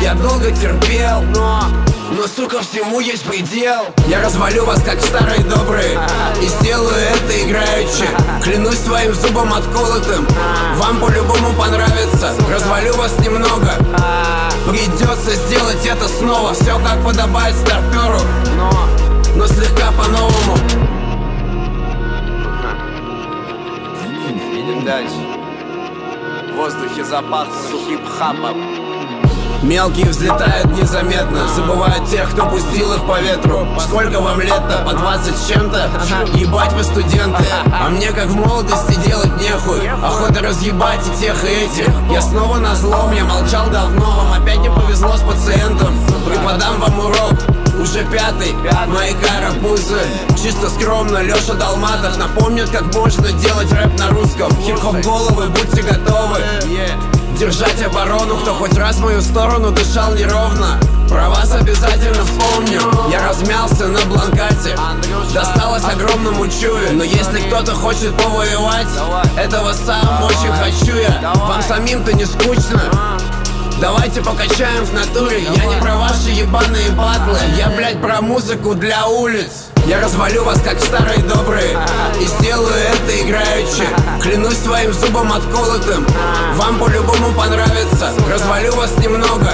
Я 0.00 0.14
долго 0.14 0.50
терпел, 0.50 1.22
но 1.34 1.64
но, 2.10 2.26
сука, 2.26 2.60
всему 2.60 3.00
есть 3.00 3.24
предел. 3.24 3.84
Я 4.06 4.22
развалю 4.22 4.64
вас, 4.64 4.82
как 4.82 5.00
старые 5.00 5.40
добрые 5.40 5.98
И 6.40 6.46
сделаю 6.46 6.94
это 6.94 7.42
играючи. 7.42 8.08
Клянусь 8.42 8.78
своим 8.78 9.14
зубом 9.14 9.52
отколотым 9.52 10.26
Вам 10.76 11.00
по-любому 11.00 11.52
понравится. 11.54 12.32
Развалю 12.50 12.94
вас 12.94 13.18
немного 13.18 13.72
Придется 14.68 15.34
сделать 15.34 15.84
это 15.84 16.08
снова. 16.08 16.54
Все 16.54 16.78
как 16.78 17.04
подобает 17.04 17.54
старперу 17.56 18.20
Но, 19.36 19.46
слегка 19.46 19.92
по-новому. 19.92 20.56
Идем 24.54 24.84
дальше. 24.84 25.14
В 26.52 26.56
воздухе 26.56 27.04
запах 27.04 27.48
сухим 27.70 28.00
хапом 28.06 28.87
Мелкие 29.62 30.06
взлетают 30.06 30.66
незаметно 30.80 31.48
Забывают 31.48 32.08
тех, 32.08 32.30
кто 32.30 32.46
пустил 32.46 32.92
их 32.94 33.04
по 33.06 33.20
ветру. 33.20 33.66
Сколько 33.80 34.20
вам 34.20 34.40
лет-то? 34.40 34.84
По 34.84 34.92
20 34.92 35.36
с 35.36 35.48
чем-то? 35.48 35.90
Ебать 36.34 36.72
вы 36.72 36.84
студенты 36.84 37.44
А 37.72 37.88
мне 37.88 38.10
как 38.12 38.26
в 38.26 38.36
молодости 38.36 38.94
делать 39.06 39.32
нехуй. 39.40 39.88
Охота 39.88 40.42
разъебать 40.42 41.00
и 41.06 41.20
тех, 41.20 41.44
и 41.44 41.48
этих. 41.48 41.88
Я 42.10 42.22
снова 42.22 42.58
на 42.58 42.74
злом, 42.74 43.12
я 43.12 43.24
молчал 43.24 43.68
давно 43.70 44.04
Вам 44.04 44.42
опять 44.42 44.58
не 44.58 44.70
повезло 44.70 45.16
с 45.16 45.22
пациентом. 45.22 45.94
Преподам 46.24 46.78
вам 46.80 46.98
урок 47.00 47.34
уже 47.80 48.04
пятый, 48.06 48.52
мои 48.88 49.12
карапузы. 49.14 50.00
Чисто 50.42 50.68
скромно, 50.68 51.18
Леша 51.18 51.54
Долматов 51.54 52.16
Напомнит, 52.18 52.68
как 52.70 52.92
можно 52.92 53.30
делать 53.32 53.70
рэп 53.72 53.98
на 53.98 54.08
русском. 54.08 54.50
Хип-хоп 54.56 54.96
головы, 54.96 55.48
будьте 55.48 55.82
готовы 55.82 56.38
Держать 57.36 57.82
оборону, 57.82 58.36
кто 58.38 58.54
хоть 58.54 58.76
раз 58.76 58.96
в 58.96 59.00
мою 59.00 59.20
сторону 59.20 59.70
дышал 59.70 60.14
неровно. 60.14 60.80
Про 61.08 61.28
вас 61.30 61.52
обязательно 61.52 62.24
вспомню. 62.24 62.80
Я 63.10 63.26
размялся 63.28 63.86
на 63.86 64.00
бланкате 64.06 64.76
Досталось 65.32 65.84
огромному 65.84 66.46
чую. 66.48 66.94
Но 66.94 67.04
если 67.04 67.40
кто-то 67.40 67.74
хочет 67.74 68.14
повоевать 68.16 68.88
Этого 69.36 69.72
сам 69.72 70.22
очень 70.24 70.52
хочу 70.52 70.96
я. 70.96 71.32
Вам 71.34 71.62
самим-то 71.62 72.12
не 72.12 72.26
скучно? 72.26 72.82
Давайте 73.80 74.20
покачаем 74.20 74.84
в 74.84 74.92
натуре. 74.92 75.40
Я 75.40 75.64
не 75.64 75.80
про 75.80 75.96
ваши 75.96 76.30
ебаные 76.30 76.90
батлы. 76.90 77.38
Я, 77.56 77.68
блядь, 77.68 78.00
про 78.02 78.20
музыку 78.20 78.74
для 78.74 79.06
улиц 79.06 79.67
я 79.88 80.00
развалю 80.02 80.44
вас, 80.44 80.60
как 80.60 80.78
старые 80.78 81.18
добрые 81.22 81.78
И 82.20 82.26
сделаю 82.26 82.74
это 82.74 83.22
играючи. 83.22 83.88
Клянусь 84.22 84.58
своим 84.58 84.92
зубом 84.92 85.32
отколотым 85.32 86.06
Вам 86.54 86.78
по-любому 86.78 87.32
понравится. 87.32 88.12
Развалю 88.30 88.72
вас 88.72 88.96
немного 88.98 89.50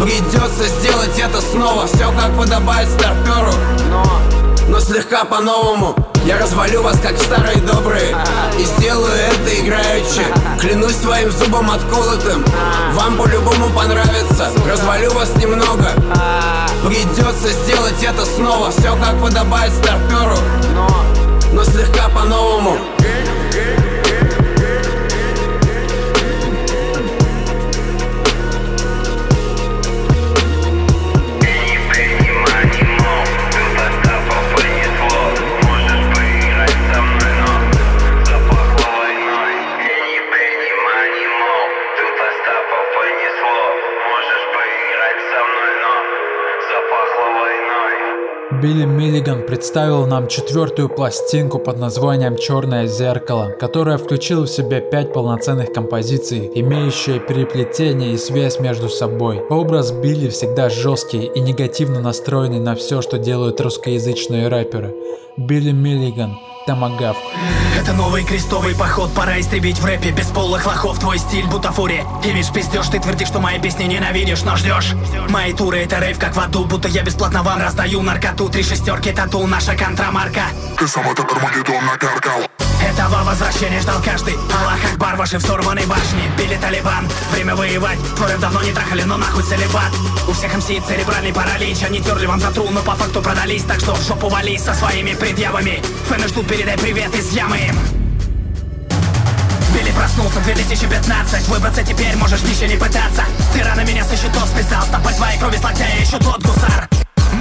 Придется 0.00 0.68
сделать 0.68 1.18
это 1.18 1.40
снова. 1.40 1.86
Все 1.86 2.12
как 2.12 2.36
подобает 2.36 2.88
старперу. 2.88 3.52
Но 3.90 4.51
слегка 4.92 5.24
по-новому. 5.24 5.94
Я 6.24 6.38
развалю 6.38 6.82
вас, 6.82 6.98
как 7.00 7.18
старые 7.18 7.56
добрые 7.56 8.16
И 8.58 8.64
сделаю 8.64 9.12
это 9.12 9.60
играючи. 9.60 10.24
Клянусь 10.60 10.96
своим 10.96 11.30
зубом 11.32 11.70
отколотым 11.70 12.44
Вам 12.92 13.16
по-любому 13.16 13.70
понравится. 13.70 14.50
Развалю 14.68 15.12
вас 15.14 15.34
немного 15.36 15.90
Придется 16.86 17.50
сделать 17.50 18.02
это 18.02 18.24
снова. 18.24 18.70
Все 18.70 18.94
как 18.96 19.20
подобает 19.20 19.72
старперу 19.72 20.36
Но 21.52 21.64
слегка 21.64 22.08
по-новому 22.08 22.76
Билли 48.62 48.84
Миллиган 48.84 49.44
представил 49.44 50.06
нам 50.06 50.28
четвертую 50.28 50.88
пластинку 50.88 51.58
под 51.58 51.80
названием 51.80 52.36
«Черное 52.36 52.86
зеркало», 52.86 53.50
которая 53.58 53.98
включила 53.98 54.46
в 54.46 54.50
себя 54.50 54.80
пять 54.80 55.12
полноценных 55.12 55.72
композиций, 55.72 56.48
имеющие 56.54 57.18
переплетение 57.18 58.12
и 58.12 58.16
связь 58.16 58.60
между 58.60 58.88
собой. 58.88 59.40
Образ 59.50 59.90
Билли 59.90 60.28
всегда 60.28 60.70
жесткий 60.70 61.24
и 61.24 61.40
негативно 61.40 62.00
настроенный 62.00 62.60
на 62.60 62.76
все, 62.76 63.02
что 63.02 63.18
делают 63.18 63.60
русскоязычные 63.60 64.46
рэперы. 64.46 64.94
Билли 65.36 65.72
Миллиган– 65.72 66.38
Томагавк. 66.68 67.18
Это 67.82 67.94
новый 67.94 68.22
крестовый 68.22 68.76
поход, 68.76 69.12
пора 69.12 69.40
истребить 69.40 69.80
в 69.80 69.84
рэпе. 69.84 70.12
Бесполых 70.12 70.64
лохов, 70.64 71.00
твой 71.00 71.18
стиль 71.18 71.46
бутафория. 71.46 72.06
Имидж 72.22 72.52
пиздешь, 72.52 72.86
ты 72.86 73.00
твердишь, 73.00 73.26
что 73.26 73.40
мои 73.40 73.58
песни 73.58 73.82
ненавидишь, 73.84 74.44
но 74.44 74.54
ждешь. 74.54 74.92
Мои 75.30 75.52
туры 75.52 75.78
это 75.78 75.98
рейв 75.98 76.16
как 76.16 76.36
в 76.36 76.38
аду, 76.38 76.64
будто 76.64 76.86
я 76.86 77.02
бесплатно 77.02 77.42
вам 77.42 77.60
раздаю 77.60 78.00
наркоту. 78.02 78.48
Три 78.48 78.62
шестерки, 78.62 79.10
тату, 79.10 79.44
наша 79.48 79.74
контрамарка. 79.74 80.42
Ты 80.78 80.86
сам 80.86 81.10
этот 81.10 81.28
Армагеддон 81.32 81.84
накаркал. 81.84 82.42
Этого 82.80 83.24
возвращения 83.24 83.80
ждал 83.80 84.00
каждый. 84.04 84.34
Аллах 84.34 84.92
Акбар, 84.92 85.16
ваши 85.16 85.38
взорванные 85.38 85.86
башни. 85.86 86.30
Били 86.38 86.56
Талибан, 86.56 87.08
время 87.32 87.56
воевать. 87.56 87.98
Твой 88.16 88.38
давно 88.38 88.62
не 88.62 88.72
трахали, 88.72 89.02
но 89.02 89.16
нахуй 89.16 89.42
целебат. 89.42 89.90
У 90.28 90.32
всех 90.32 90.54
МС 90.56 90.66
церебральный 90.66 91.32
паралич. 91.32 91.82
Они 91.82 92.00
терли 92.00 92.26
вам 92.26 92.38
затру, 92.38 92.68
но 92.70 92.80
по 92.82 92.92
факту 92.92 93.22
продались. 93.22 93.64
Так 93.64 93.80
что 93.80 93.94
в 93.94 94.06
жопу 94.06 94.28
вались 94.28 94.62
со 94.62 94.74
своими 94.74 95.14
предъявами. 95.14 95.82
Фэны 96.08 96.28
ждут, 96.28 96.46
передай 96.46 96.76
привет 96.76 97.14
из 97.14 97.32
ямы 97.32 97.71
проснулся 100.02 100.40
2015 100.40 101.48
Выбраться 101.48 101.84
теперь 101.84 102.16
можешь 102.16 102.42
ничего 102.42 102.66
не 102.66 102.76
пытаться. 102.76 103.22
Ты 103.52 103.62
рано 103.62 103.82
меня 103.82 104.04
со 104.04 104.16
счетов 104.16 104.48
списал. 104.48 104.82
Стопать 104.82 105.16
твоей 105.16 105.38
крови 105.38 105.56
с 105.56 105.62
локтя 105.62 105.84
я 105.84 106.00
еще 106.00 106.18
тот 106.18 106.42
гусар 106.42 106.91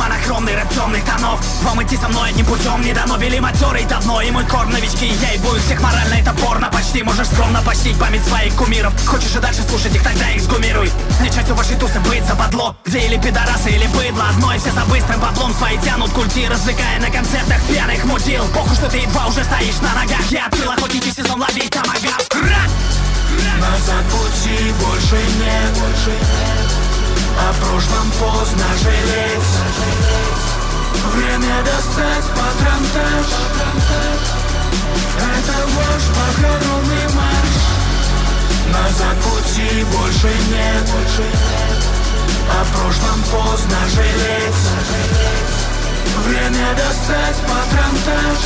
Монохромный 0.02 0.56
рэп 0.56 0.68
темных 0.70 1.06
тонов 1.06 1.40
Вам 1.62 1.84
идти 1.84 1.96
со 1.96 2.08
мной 2.08 2.30
одним 2.30 2.48
путем 2.48 2.82
Не 2.82 2.92
дано. 2.92 3.18
Били 3.18 3.38
матерый 3.38 3.86
давно 3.86 4.20
И 4.24 4.32
мой 4.32 4.44
корм 4.46 4.72
новички 4.72 5.06
Я 5.22 5.34
ебу 5.34 5.50
всех 5.64 5.80
морально 5.80 6.16
это 6.16 6.34
порно. 6.34 6.72
Почти 6.72 7.04
можешь 7.04 7.28
скромно 7.28 7.62
почтить 7.62 8.00
память 8.00 8.26
своих 8.26 8.56
кумиров. 8.56 8.94
Хочешь 9.06 9.36
и 9.36 9.40
дальше 9.40 9.62
слушать 9.62 9.94
их, 9.94 10.02
тогда 10.02 10.28
их 10.32 10.42
сгумируй 10.42 10.92
Не 11.22 11.30
частью 11.30 11.54
вашей 11.54 11.76
тусы 11.76 12.00
быть 12.00 12.26
западло 12.26 12.76
Где 12.84 13.06
или 13.06 13.18
пидорасы, 13.18 13.70
или 13.70 13.86
быдло 13.88 14.28
Одно 14.30 14.56
и 14.56 14.58
все 14.58 14.72
за 14.72 14.84
быстрым 14.86 15.20
баблом 15.20 15.54
Свои 15.54 15.78
тянут 15.78 16.10
культи 16.14 16.48
Развлекая 16.50 17.00
на 17.00 17.12
концертах 17.12 17.62
пьяных 17.70 18.04
мудил. 18.06 18.44
Похуй, 18.56 18.76
что 18.76 18.90
ты 18.90 18.98
едва 18.98 19.28
уже 19.28 19.44
стоишь 19.44 19.82
на 19.82 19.94
ногах. 19.94 20.26
Я 20.32 20.48
открыл 20.48 20.72
охотничий 20.72 21.12
сезон 21.12 21.40
ловить 21.40 21.70
тамагав 21.70 22.28
Назад 23.62 24.04
пути 24.10 24.74
больше 24.82 25.16
нет, 25.38 25.80
больше 25.80 26.10
нет 26.10 26.91
о 27.38 27.54
прошлом 27.54 28.12
поздно 28.20 28.66
жалеть. 28.82 29.52
Время 31.14 31.64
достать 31.64 32.26
патронтаж 32.30 33.28
Это 35.18 35.58
ваш 35.76 36.04
похоронный 36.18 37.08
марш. 37.16 37.56
Назад 38.72 39.18
пути 39.24 39.84
больше 39.86 40.32
нет. 40.50 40.90
О 42.50 42.66
прошлом 42.76 43.24
поздно 43.32 43.78
жалеть. 43.96 44.64
Время 46.26 46.68
достать 46.76 47.40
патронтаж 47.42 48.40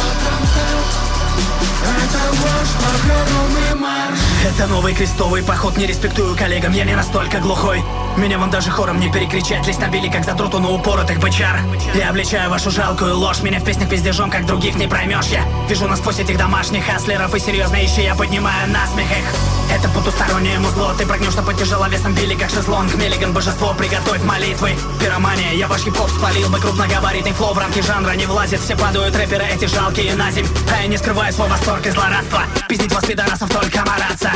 это 1.86 2.20
ваш 2.42 2.70
похоронный 2.82 3.76
марш 3.80 4.20
Это 4.46 4.68
новый 4.68 4.94
крестовый 4.94 5.44
поход, 5.44 5.78
не 5.78 5.86
респектую 5.86 6.36
коллегам, 6.36 6.74
я 6.74 6.84
не 6.86 6.96
настолько 6.96 7.40
глухой. 7.40 7.84
Меня 8.18 8.38
вам 8.38 8.50
даже 8.50 8.70
хором 8.70 9.00
не 9.00 9.12
перекричать, 9.12 9.68
лезть 9.68 9.80
набили 9.80 10.10
как 10.10 10.24
задроту 10.24 10.60
на 10.60 10.70
упоротых 10.70 11.20
бычар. 11.20 11.60
Я 11.96 12.10
обличаю 12.10 12.50
вашу 12.50 12.72
жалкую 12.72 13.18
ложь, 13.18 13.42
меня 13.42 13.60
в 13.60 13.66
песнях 13.66 13.90
пиздежом, 13.90 14.30
как 14.30 14.46
других 14.46 14.76
не 14.76 14.88
проймешь 14.88 15.26
Я 15.26 15.44
вижу 15.68 15.88
насквозь 15.88 16.20
этих 16.20 16.38
домашних 16.38 16.86
хаслеров 16.86 17.36
и 17.36 17.40
серьезно 17.40 17.84
ищи, 17.84 18.04
я 18.04 18.16
поднимаю 18.16 18.70
насмех 18.70 19.12
их. 19.12 19.26
Это 19.74 19.90
потустороннее 19.90 20.60
музло, 20.60 20.94
ты 20.98 21.06
прогнешь, 21.06 21.34
по 21.34 21.54
тяжеловесом 21.54 22.14
били, 22.14 22.36
как 22.36 22.50
шезлонг 22.50 22.94
Миллиган, 22.96 23.34
божество, 23.34 23.74
приготовь 23.74 24.24
молитвы. 24.24 24.76
Пиромания, 25.00 25.54
я 25.54 25.68
ваш 25.68 25.82
хип-хоп 25.82 26.10
спалил 26.10 26.50
бы 26.50 26.60
Крупногабаритный 26.60 27.34
флоу 27.34 27.54
в 27.54 27.58
рамки 27.58 27.82
жанра 27.82 28.12
не 28.14 28.26
влазит 28.26 28.62
Все 28.62 28.76
падают 28.76 29.16
рэперы 29.16 29.46
эти 29.46 29.66
жалкие 29.66 30.14
на 30.16 30.32
земь. 30.32 30.48
А 30.72 30.82
я 30.82 30.88
не 30.88 30.98
скрываю 30.98 31.25
свой 31.34 31.50
восторг 31.50 31.86
и 31.86 31.90
злорадство 31.90 32.44
Пиздить 32.68 32.94
вас 32.94 33.06
пидорасов 33.06 33.50
только 33.50 33.84
мараться 33.86 34.32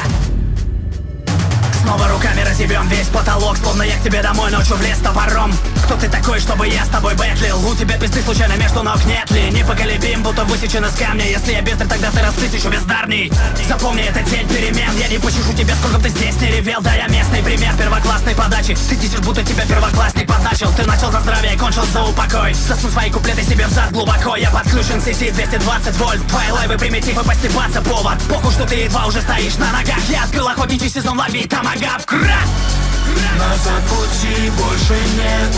Снова 1.89 2.07
руками 2.07 2.41
разъебем 2.41 2.87
весь 2.87 3.07
потолок 3.07 3.57
Словно 3.57 3.81
я 3.81 3.95
к 3.97 4.03
тебе 4.03 4.21
домой 4.21 4.51
ночью 4.51 4.75
в 4.75 4.81
лес 4.83 4.99
топором. 4.99 5.51
Кто 5.85 5.95
ты 5.95 6.07
такой, 6.07 6.39
чтобы 6.39 6.67
я 6.67 6.85
с 6.85 6.87
тобой 6.89 7.15
бэтлил? 7.15 7.67
У 7.67 7.73
тебя 7.73 7.97
пизды 7.97 8.21
случайно 8.21 8.53
между 8.57 8.83
ног 8.83 9.03
нет 9.05 9.31
ли? 9.31 9.49
Непоколебим, 9.49 10.21
будто 10.21 10.45
высечен 10.45 10.85
из 10.85 10.93
камня. 10.93 11.25
Если 11.27 11.51
я 11.51 11.63
бездарь, 11.63 11.87
тогда 11.87 12.11
ты 12.11 12.21
распрись 12.21 12.53
еще 12.53 12.69
бездарней 12.69 13.31
Запомни, 13.67 14.03
это 14.03 14.21
день 14.21 14.47
перемен. 14.47 14.91
Я 14.99 15.07
не 15.07 15.17
пощажу 15.17 15.51
тебя, 15.53 15.73
сколько 15.75 15.99
ты 15.99 16.09
здесь 16.09 16.39
не 16.41 16.47
ревел. 16.47 16.79
Да 16.81 16.93
я 16.93 17.07
местный 17.07 17.41
пример 17.41 17.73
первоклассной 17.75 18.35
подачи. 18.35 18.75
Ты 18.87 18.95
тисишь, 18.95 19.19
будто 19.21 19.43
тебя 19.43 19.65
первоклассник 19.65 20.27
подначил. 20.27 20.71
Ты 20.77 20.85
начал 20.85 21.11
за 21.11 21.21
здравие, 21.21 21.57
кончил 21.57 21.83
за 21.85 22.03
упокой. 22.03 22.53
Засунь 22.53 22.91
свои 22.91 23.09
куплеты 23.09 23.41
себе 23.41 23.65
в 23.65 23.71
зад 23.71 23.91
глубоко. 23.91 24.35
Я 24.35 24.51
подключен 24.51 24.99
CC 24.99 25.31
220 25.31 25.95
вольт. 25.97 26.27
Твои 26.27 26.51
лайвы 26.51 26.77
примитивы 26.77 27.23
постепаться 27.23 27.81
повод. 27.81 28.21
Похуй, 28.29 28.51
что 28.51 28.65
ты 28.65 28.75
едва 28.75 29.07
уже 29.07 29.21
стоишь 29.21 29.57
на 29.57 29.71
ногах. 29.71 30.03
Я 30.09 30.23
открыл 30.23 30.47
охотничий 30.47 30.89
сезон, 30.89 31.17
лови 31.17 31.47
тамагав 31.79 32.05
Назад 33.37 33.83
пути 33.87 34.51
больше 34.51 34.97
нет. 35.15 35.55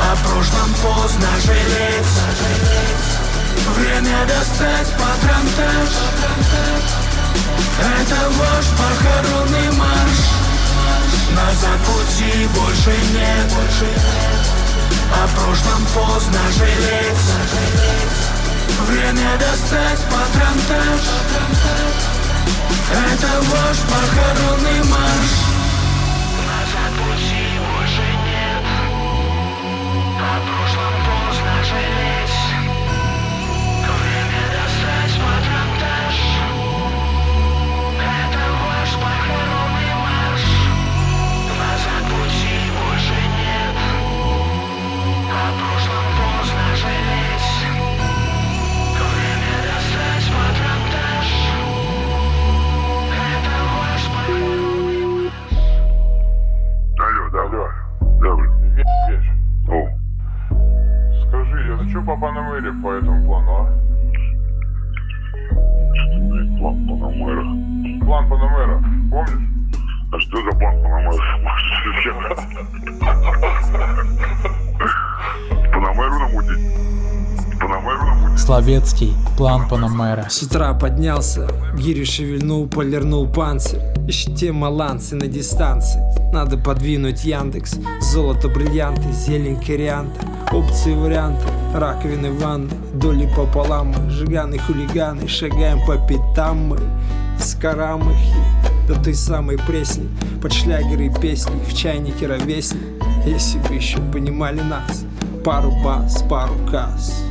О 0.00 0.16
прошлом 0.16 0.74
поздно 0.82 1.28
жалеть. 1.44 2.06
Время 3.76 4.26
достать 4.26 4.90
патронтаж 4.92 5.90
Это 7.80 8.30
ваш 8.30 8.66
похоронный 8.78 9.70
марш. 9.72 10.20
Назад 11.30 11.80
пути 11.86 12.48
больше 12.54 12.94
нет. 13.12 13.52
О 15.12 15.14
прошлом 15.36 15.82
поздно 15.94 16.40
жалеть. 16.56 17.26
Время 18.86 19.30
достать 19.38 20.02
патронтаж 20.10 21.02
это 22.90 23.28
ваш 23.50 23.78
похоронный 23.78 24.80
марш. 24.90 25.32
Назад 26.46 26.92
пути 26.98 27.46
больше 27.72 28.06
нет. 28.26 28.64
О 30.18 30.34
прошлом 30.46 30.93
да? 57.34 57.48
Да, 57.48 57.68
да, 58.20 58.32
О. 59.68 59.88
Скажи, 61.26 61.68
я 61.68 61.76
зачем 61.76 62.06
по 62.06 62.16
Панамере 62.16 62.72
по 62.80 62.92
этому 62.92 63.24
плану, 63.26 63.52
а? 63.52 63.66
План 66.58 66.86
Панамера. 66.86 67.44
План 68.04 68.28
Панамера, 68.28 68.82
помнишь? 69.10 69.48
А 70.12 70.18
что 70.20 70.36
за 70.44 70.58
план 70.58 70.82
Панамера? 70.82 71.12
Панамеру 75.72 76.18
намутить? 76.20 76.84
Словецкий, 78.36 79.14
план 79.36 79.68
Панамера. 79.68 80.26
С 80.28 80.42
утра 80.42 80.74
поднялся, 80.74 81.48
гири 81.78 82.04
шевельнул, 82.04 82.66
полирнул 82.66 83.26
панцирь. 83.26 83.80
Ищите 84.06 84.52
маланцы 84.52 85.16
на 85.16 85.26
дистанции. 85.26 86.00
Надо 86.32 86.58
подвинуть 86.58 87.24
Яндекс. 87.24 87.76
Золото, 88.00 88.48
бриллианты, 88.48 89.10
зелень, 89.12 89.58
кориандр 89.58 90.12
Опции, 90.52 90.94
варианты, 90.94 91.46
раковины, 91.74 92.32
ванны. 92.32 92.70
Доли 92.92 93.32
пополам 93.34 93.94
мы, 93.96 94.10
жиганы, 94.10 94.58
хулиганы. 94.58 95.26
Шагаем 95.26 95.84
по 95.86 95.96
пятам 95.96 96.66
мы 96.66 96.78
С 97.38 97.54
карамахи 97.54 98.34
до 98.86 99.02
той 99.02 99.14
самой 99.14 99.58
пресни 99.58 100.08
Под 100.42 100.52
шлягеры 100.52 101.08
песни 101.08 101.58
В 101.66 101.74
чайнике 101.74 102.26
ровесни 102.26 102.80
Если 103.24 103.58
бы 103.60 103.74
еще 103.74 103.98
понимали 104.12 104.60
нас 104.60 105.04
Пару 105.42 105.72
бас, 105.82 106.22
пару 106.28 106.54
касс 106.70 107.24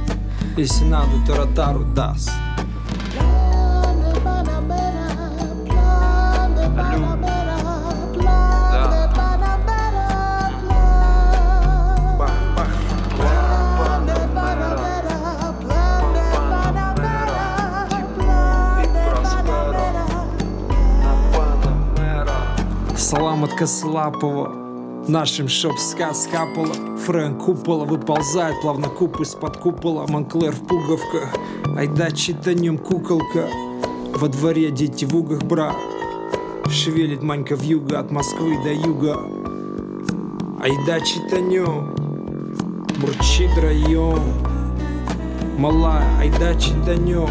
Если 0.58 0.86
надо, 0.86 1.12
то 1.26 1.36
ротару 1.36 1.84
даст. 1.96 2.32
Салам 22.96 23.44
от 23.44 23.54
Косолапова 23.54 24.52
Нашим 25.08 25.48
шоп 25.48 25.78
сказ 25.78 26.28
капала 26.32 26.93
Фрэнк 27.06 27.44
купола 27.44 27.84
выползает 27.84 28.62
Плавно 28.62 28.88
куб 28.88 29.20
из-под 29.20 29.58
купола 29.58 30.08
Монклер 30.08 30.54
в 30.54 30.66
пуговках 30.66 31.36
Айда 31.76 32.12
читанем 32.12 32.78
куколка. 32.78 33.50
Во 34.16 34.30
дворе 34.30 34.72
дети 34.72 35.04
в 35.04 35.14
угах 35.14 35.44
бра. 35.44 35.76
Шевелит 36.70 37.22
манька 37.22 37.58
в 37.58 37.62
юга 37.62 38.00
От 38.00 38.12
Москвы 38.12 38.58
до 38.64 38.72
юга. 38.72 39.20
Айда 40.62 41.02
читанем 41.02 41.94
Бурчит 43.02 43.52
район. 43.58 44.22
Малая, 45.58 46.08
айда 46.20 46.56
читанем 46.56 47.28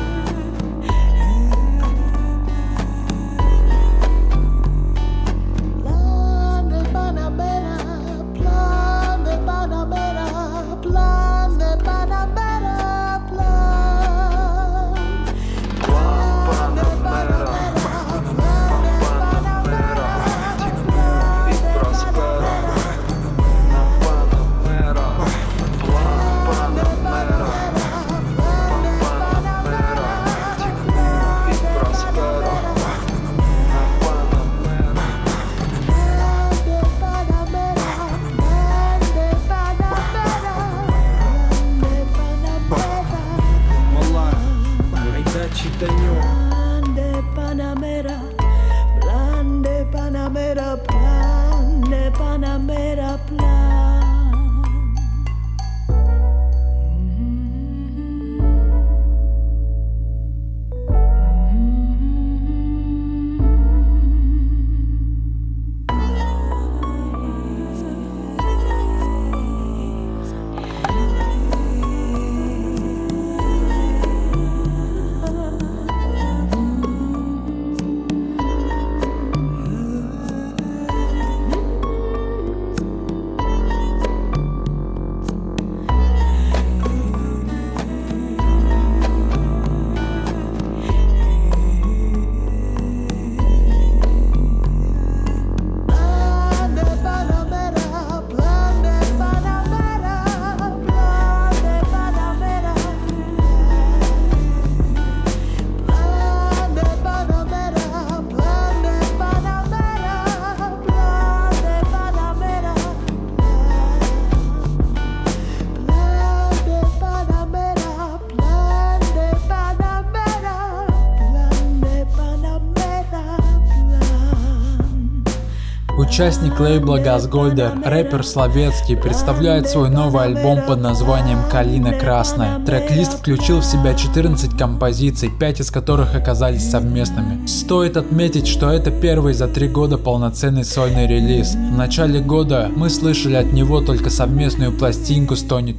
Участник 126.13 126.61
лейбла 126.61 126.99
Газгольдер, 126.99 127.73
рэпер 127.87 128.23
Словецкий, 128.23 128.99
представляет 128.99 129.67
свой 129.67 129.89
новый 129.89 130.25
альбом 130.25 130.61
под 130.67 130.83
названием 130.83 131.39
«Калина 131.51 131.95
Красная». 131.95 132.63
Трек-лист 132.67 133.15
включил 133.15 133.61
в 133.61 133.65
себя 133.65 133.95
14 133.95 134.55
композиций, 134.59 135.31
5 135.31 135.61
из 135.61 135.71
которых 135.71 136.15
оказались 136.15 136.71
совместными. 136.71 137.47
Стоит 137.47 137.97
отметить, 137.97 138.47
что 138.47 138.71
это 138.71 138.91
первый 138.91 139.33
за 139.33 139.49
три 139.49 139.69
года 139.69 139.97
полноценный 139.97 140.67
сольный 140.67 141.07
релиз. 141.07 141.55
В 141.55 141.79
начале 141.79 142.21
года 142.21 142.71
мы 142.77 142.91
слышали 142.91 143.37
от 143.37 143.55
него 143.55 143.81
только 143.81 144.11
совместную 144.11 144.71
пластинку 144.71 145.35
с 145.35 145.41
Тони. 145.43 145.75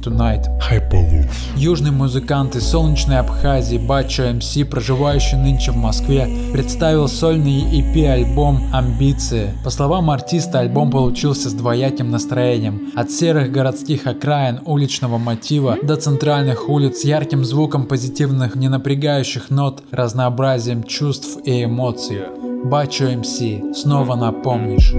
Хайповуз. 0.60 1.26
Южный 1.54 1.92
музыкант 1.92 2.56
из 2.56 2.66
солнечной 2.66 3.18
Абхазии 3.18 3.78
Бачо 3.78 4.24
МС, 4.32 4.58
проживающий 4.68 5.38
нынче 5.38 5.70
в 5.70 5.76
Москве, 5.76 6.28
представил 6.52 7.06
сольный 7.06 7.62
EP-альбом 7.62 8.64
«Амбиции». 8.72 9.50
По 9.62 9.70
словам 9.70 10.10
артиста, 10.24 10.60
альбом 10.60 10.90
получился 10.90 11.50
с 11.50 11.52
двояким 11.52 12.10
настроением. 12.10 12.90
От 12.94 13.10
серых 13.10 13.52
городских 13.52 14.06
окраин 14.06 14.60
уличного 14.64 15.18
мотива 15.18 15.76
до 15.82 15.96
центральных 15.96 16.70
улиц 16.70 17.04
ярким 17.04 17.44
звуком 17.44 17.84
позитивных, 17.84 18.56
не 18.56 18.70
напрягающих 18.70 19.50
нот, 19.50 19.82
разнообразием 19.90 20.82
чувств 20.82 21.36
и 21.44 21.64
эмоций. 21.64 22.22
Бачо 22.64 23.04
МС, 23.04 23.38
снова 23.78 24.14
напомнишь. 24.14 24.94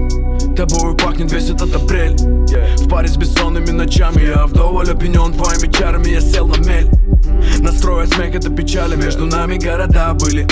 Тобою 0.56 0.96
пахнет 0.96 1.32
весь 1.32 1.50
этот 1.50 1.74
апрель 1.74 2.16
В 2.16 2.88
паре 2.88 3.08
с 3.08 3.16
бессонными 3.16 3.70
ночами 3.70 4.22
Я 4.22 4.46
вдоволь 4.46 4.88
опьянен 4.88 5.32
твоими 5.32 5.70
чарами 5.72 6.08
Я 6.10 6.20
сел 6.20 6.46
на 6.46 6.56
мель 6.58 6.88
Настроя 7.58 8.06
смех 8.06 8.34
это 8.34 8.48
печали 8.48 8.96
Между 8.96 9.26
нами 9.26 9.58
города 9.58 10.14
были 10.14 10.46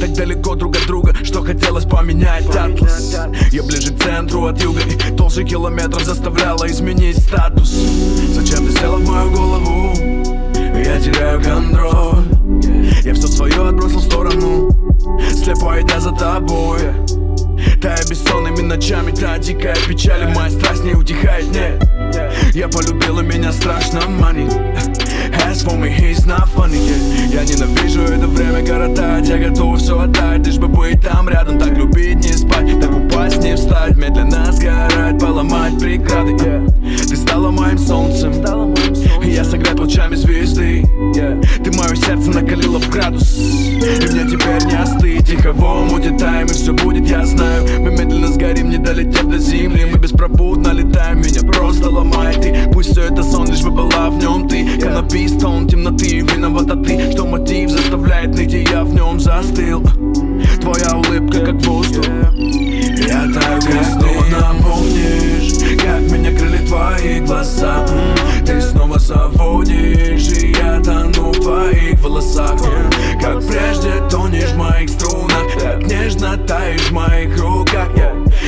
Так 0.00 0.12
далеко 0.14 0.56
друг 0.56 0.76
от 0.76 0.86
друга 0.86 1.14
Что 1.22 1.42
хотелось 1.42 1.84
поменять 1.84 2.46
атлас. 2.48 3.16
Я 3.52 3.62
ближе 3.62 3.94
к 3.94 4.02
центру 4.02 4.46
от 4.46 4.60
юга 4.60 4.80
И 4.80 5.16
толще 5.16 5.44
километров 5.44 6.04
заставляла 6.04 6.66
изменить 6.66 7.18
статус. 7.18 7.70
Зачем 7.70 8.66
ты 8.66 8.72
села 8.72 8.96
в 8.96 9.08
мою 9.08 9.30
голову? 9.30 9.94
Я 10.76 11.00
теряю 11.00 11.40
контроль. 11.40 12.24
Я 13.04 13.14
все 13.14 13.28
свое 13.28 13.68
отбросил 13.68 13.98
в 13.98 14.04
сторону. 14.04 14.68
Слепо 15.32 15.80
идя 15.80 16.00
за 16.00 16.10
тобой. 16.10 16.80
Тая 17.80 18.04
бессонными 18.08 18.60
ночами, 18.60 19.12
та 19.12 19.38
дикая 19.38 19.76
печаль 19.88 20.28
Моя 20.34 20.50
страсть 20.50 20.84
не 20.84 20.94
утихает, 20.94 21.46
нет. 21.52 21.82
Я 22.54 22.68
полюбила, 22.68 23.20
меня 23.20 23.52
страшно 23.52 24.08
манит 24.08 24.52
As 25.52 25.62
for 25.62 25.76
me, 25.76 25.90
he's 25.90 26.24
not 26.24 26.48
funny, 26.48 26.78
yeah. 26.78 27.26
Я 27.30 27.44
ненавижу 27.44 28.00
это 28.04 28.26
время 28.26 28.66
коротать 28.66 29.28
Я 29.28 29.36
готов 29.36 29.78
все 29.78 30.00
отдать, 30.00 30.46
лишь 30.46 30.56
бы 30.56 30.66
быть 30.66 31.02
там 31.02 31.28
рядом 31.28 31.58
Так 31.58 31.76
любить, 31.76 32.24
не 32.24 32.32
спать, 32.32 32.80
так 32.80 32.90
упасть, 32.90 33.42
не 33.42 33.54
встать 33.54 33.94
Медленно 33.98 34.50
сгорать, 34.50 35.20
поломать, 35.20 35.78
преграды 35.78 36.38
Ты 37.06 37.16
стала 37.16 37.50
моим 37.50 37.76
солнцем 37.76 38.32
И 38.32 39.11
я 39.30 39.44
согрет 39.44 39.78
лучами 39.78 40.14
звезды. 40.14 40.84
Ты 41.62 41.70
мое 41.72 41.94
сердце 41.94 42.30
накалила 42.30 42.78
в 42.78 42.88
градус 42.90 43.38
И 43.38 44.08
мне 44.10 44.24
теперь 44.30 44.64
не 44.66 44.74
остыть. 44.74 45.26
Тихо 45.26 45.52
в 45.52 45.62
омуте 45.62 46.10
таем 46.18 46.46
и 46.46 46.52
все 46.52 46.72
будет, 46.72 47.08
я 47.08 47.24
знаю. 47.24 47.66
Мы 47.80 47.90
медленно 47.90 48.28
сгорим, 48.28 48.70
не 48.70 48.78
долетев 48.78 49.28
до 49.28 49.38
земли. 49.38 49.86
Мы 49.92 49.98
беспробудно 49.98 50.72
летаем, 50.72 51.18
меня 51.18 51.42
просто 51.42 51.88
ломает. 51.88 52.40
Ты 52.40 52.70
Пусть 52.72 52.92
все 52.92 53.02
это 53.02 53.22
сон, 53.22 53.48
лишь 53.48 53.62
бы 53.62 53.70
была 53.70 54.10
в 54.10 54.18
нем 54.18 54.48
ты. 54.48 54.80
Канапис, 54.80 55.32
тон 55.32 55.68
темноты, 55.68 56.20
виновата 56.20 56.76
ты. 56.76 57.12
Что 57.12 57.26
мотив 57.26 57.70
заставляет 57.70 58.34
ныть, 58.34 58.54
и 58.54 58.64
я 58.70 58.84
в 58.84 58.94
нем 58.94 59.20
застыл. 59.20 59.82
Твоя 60.60 60.96
улыбка 60.96 61.40
как 61.40 61.54
воздух. 61.66 62.04
Я 63.08 63.22
таю, 63.22 63.60
как 63.60 63.84
снова 63.84 64.24
напомнишь 64.30 65.80
Как 65.82 66.00
твои 66.72 67.20
глаза. 67.20 67.84
Ты 68.46 68.60
снова 68.60 68.98
заводишь 68.98 70.28
И 70.28 70.52
я 70.52 70.80
тону 70.80 71.30
в 71.30 71.40
твоих 71.40 72.00
волосах 72.00 72.56
Как 73.20 73.46
прежде 73.46 73.92
тонешь 74.10 74.50
в 74.50 74.56
моих 74.56 74.88
струнах 74.88 75.46
Так 75.60 75.82
нежно 75.82 76.36
таешь 76.46 76.88
в 76.88 76.92
моих 76.92 77.38
руках 77.40 77.88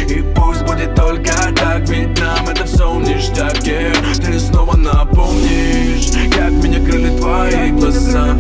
И 0.08 0.24
пусть 0.34 0.62
будет 0.62 0.94
только 0.94 1.43
так 1.64 1.88
Ведь 1.88 2.20
нам 2.20 2.48
это 2.48 2.64
все 2.64 2.92
в 2.92 3.00
ништяке 3.00 3.92
Ты 4.24 4.38
снова 4.38 4.76
напомнишь 4.76 6.10
Как 6.30 6.50
меня 6.50 6.80
крыли 6.84 7.16
твои 7.16 7.70
глаза. 7.70 8.36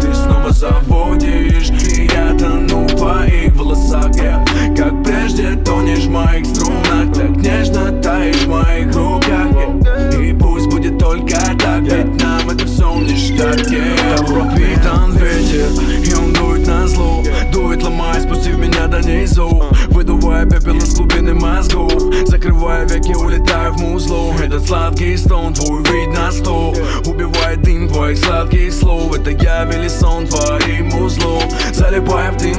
Ты 0.00 0.14
снова 0.14 0.50
заводишь 0.50 1.70
И 1.70 2.08
я 2.12 2.36
тону 2.38 2.86
в 2.86 2.96
твоих 2.96 3.54
волосах. 3.56 4.10
Yeah. 4.16 4.44
Как 4.76 5.04
прежде 5.04 5.56
тонешь 5.64 6.04
в 6.04 6.10
моих 6.10 6.46
струнах 6.46 7.12
Так 7.14 7.36
нежно 7.36 7.92
таешь 8.02 8.44
в 8.44 8.48
моих 8.48 8.94
руках. 8.94 9.48
Yeah. 9.52 10.22
И 10.22 10.32
пусть 10.32 10.66
будет 10.66 10.98
только 10.98 11.36
так 11.58 11.82
Ведь 11.82 12.22
нам 12.22 12.50
это 12.50 12.66
все 12.66 12.92
в 12.92 13.02
ништяке 13.02 13.84
Пропитан 14.26 15.16
ветер 15.16 16.05
дует 16.36 16.66
на 16.66 16.86
зло 16.86 17.22
Дует 17.52 17.82
ломая, 17.82 18.20
спустив 18.20 18.58
меня 18.58 18.86
до 18.86 19.00
низу 19.00 19.64
Выдувая 19.88 20.46
пепел 20.46 20.76
из 20.76 20.94
глубины 20.94 21.34
мозгов 21.34 21.92
Закрывая 22.26 22.86
веки, 22.86 23.14
улетаю 23.14 23.72
в 23.72 23.80
музло. 23.80 24.34
Этот 24.42 24.66
сладкий 24.66 25.16
стон, 25.16 25.54
твой 25.54 25.82
вид 25.82 26.14
на 26.14 26.30
стол 26.30 26.76
Убивает 27.06 27.62
дым 27.62 27.88
твоих 27.88 28.18
сладких 28.18 28.72
слов. 28.72 29.16
Это 29.16 29.30
я 29.30 29.64
вели 29.64 29.88
сон 29.88 30.26
твоим 30.26 30.88
узлом 31.02 31.42
Залипая 31.72 32.32
в 32.32 32.36
дым, 32.38 32.56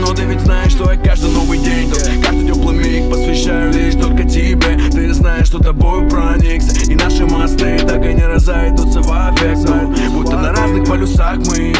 но 0.00 0.12
ты 0.14 0.22
ведь 0.22 0.40
знаешь, 0.40 0.72
что 0.72 0.90
я 0.90 0.98
каждый 0.98 1.30
новый 1.30 1.58
день. 1.58 1.90
Тут 1.90 2.02
Каждый 2.22 2.46
теплый 2.46 2.76
миг 2.76 3.10
посвящаю 3.10 3.72
лишь 3.72 3.94
только 3.94 4.24
тебе. 4.24 4.78
Ты 4.90 5.12
знаешь, 5.12 5.48
что 5.48 5.58
тобой 5.58 6.08
проникся. 6.08 6.90
И 6.90 6.94
наши 6.94 7.24
мосты 7.26 7.78
так 7.78 8.04
и 8.04 8.14
не 8.14 8.26
разойдутся 8.26 9.00
вовек 9.00 9.58
Но 9.58 10.12
будто 10.12 10.36
на 10.36 10.52
разных 10.52 10.88
полюсах 10.88 11.36
мы 11.38 11.72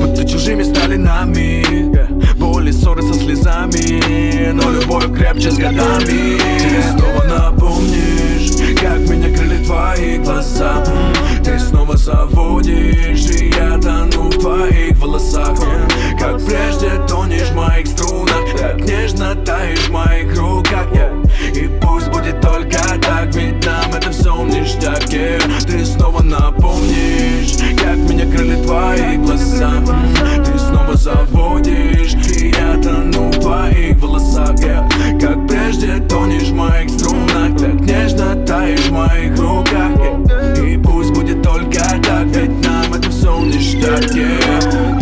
Будто 0.00 0.26
чужими 0.26 0.62
стали 0.66 0.96
нами. 0.96 1.64
Боли, 2.36 2.70
ссоры 2.70 3.02
со 3.02 3.14
слезами 3.14 4.52
Но 4.52 4.70
любовь 4.70 5.12
крепче 5.16 5.50
с 5.50 5.56
годами. 5.56 6.38
Ты 6.58 6.82
снова 6.92 7.24
напомнишь 7.24 8.78
Как 8.80 8.98
меня 9.00 9.34
крыли 9.36 9.64
твои 9.64 10.18
глаза. 10.18 10.84
Ты 11.44 11.58
снова 11.58 11.96
заводишь 11.96 13.26
И 13.30 13.50
я 13.56 13.78
тону 13.78 14.30
в 14.30 14.38
твоих 14.38 14.98
волосах. 14.98 15.58
Как 16.18 16.44
прежде 16.44 16.90
тонешь 17.08 17.50
в 17.50 17.54
моих 17.54 17.86
струнах 17.86 18.44
Так 18.58 18.80
нежно 18.80 19.34
таешь 19.34 19.88
в 19.88 19.92
моих 19.92 20.36
руках. 20.38 20.86
И 21.54 21.68
пусть 21.80 22.08
будет 22.08 22.40
только 22.40 22.78
так 23.00 23.34
Ведь 23.34 23.64
нам 23.64 23.94
это 23.94 24.10
все 24.10 24.34
в 24.34 24.48
Ты 25.66 25.84
снова 25.84 26.22
напомнишь 26.22 27.56
Как 27.76 27.96
меня 27.96 28.26
крыли 28.26 28.62
твои 28.62 29.16
глаза 29.16 29.72
Ты 30.44 30.58
снова 30.58 30.94
заводишь 30.94 32.14
И 32.36 32.48
я 32.48 32.80
тону 32.82 33.30
в 33.30 33.40
твоих 33.40 34.00
волосах 34.00 34.54
yeah. 34.60 34.88
Как 35.20 35.46
прежде 35.46 35.98
тонешь 36.08 36.48
в 36.48 36.54
моих 36.54 36.90
струнах 36.90 37.56
Так 37.58 37.80
нежно 37.80 38.34
таешь 38.46 38.86
в 38.88 38.92
моих 38.92 39.38
руках 39.38 39.92
yeah. 39.96 40.66
И 40.66 40.76
пусть 40.78 41.12
будет 41.12 41.42
только 41.42 41.80
так 42.02 42.26
Ведь 42.26 42.64
нам 42.64 42.94
это 42.94 43.10
все 43.10 43.36
в 43.36 43.46
ништяке 43.46 44.95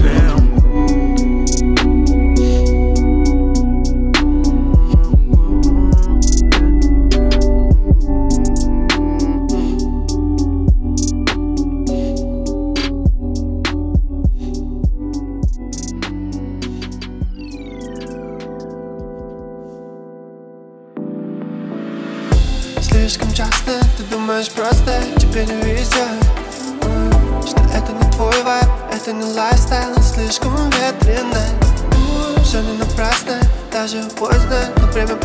напрасно, 33.85 33.99
даже 33.99 34.11
поздно, 34.11 34.57
но 34.78 34.87
время 34.93 35.16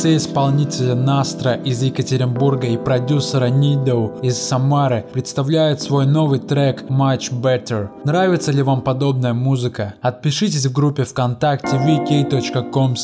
лице 0.00 0.16
исполнителя 0.16 0.94
Настра 0.94 1.56
из 1.56 1.82
Екатеринбурга 1.82 2.66
и 2.66 2.78
продюсера 2.78 3.50
Нидоу 3.50 4.18
из 4.22 4.38
Самары 4.38 5.04
представляет 5.12 5.82
свой 5.82 6.06
новый 6.06 6.38
трек 6.38 6.84
Much 6.84 7.30
Better. 7.30 7.90
Нравится 8.06 8.50
ли 8.50 8.62
вам 8.62 8.80
подобная 8.80 9.34
музыка? 9.34 9.96
Отпишитесь 10.00 10.64
в 10.64 10.72
группе 10.72 11.04
ВКонтакте 11.04 11.76
vk.com. 11.76 12.94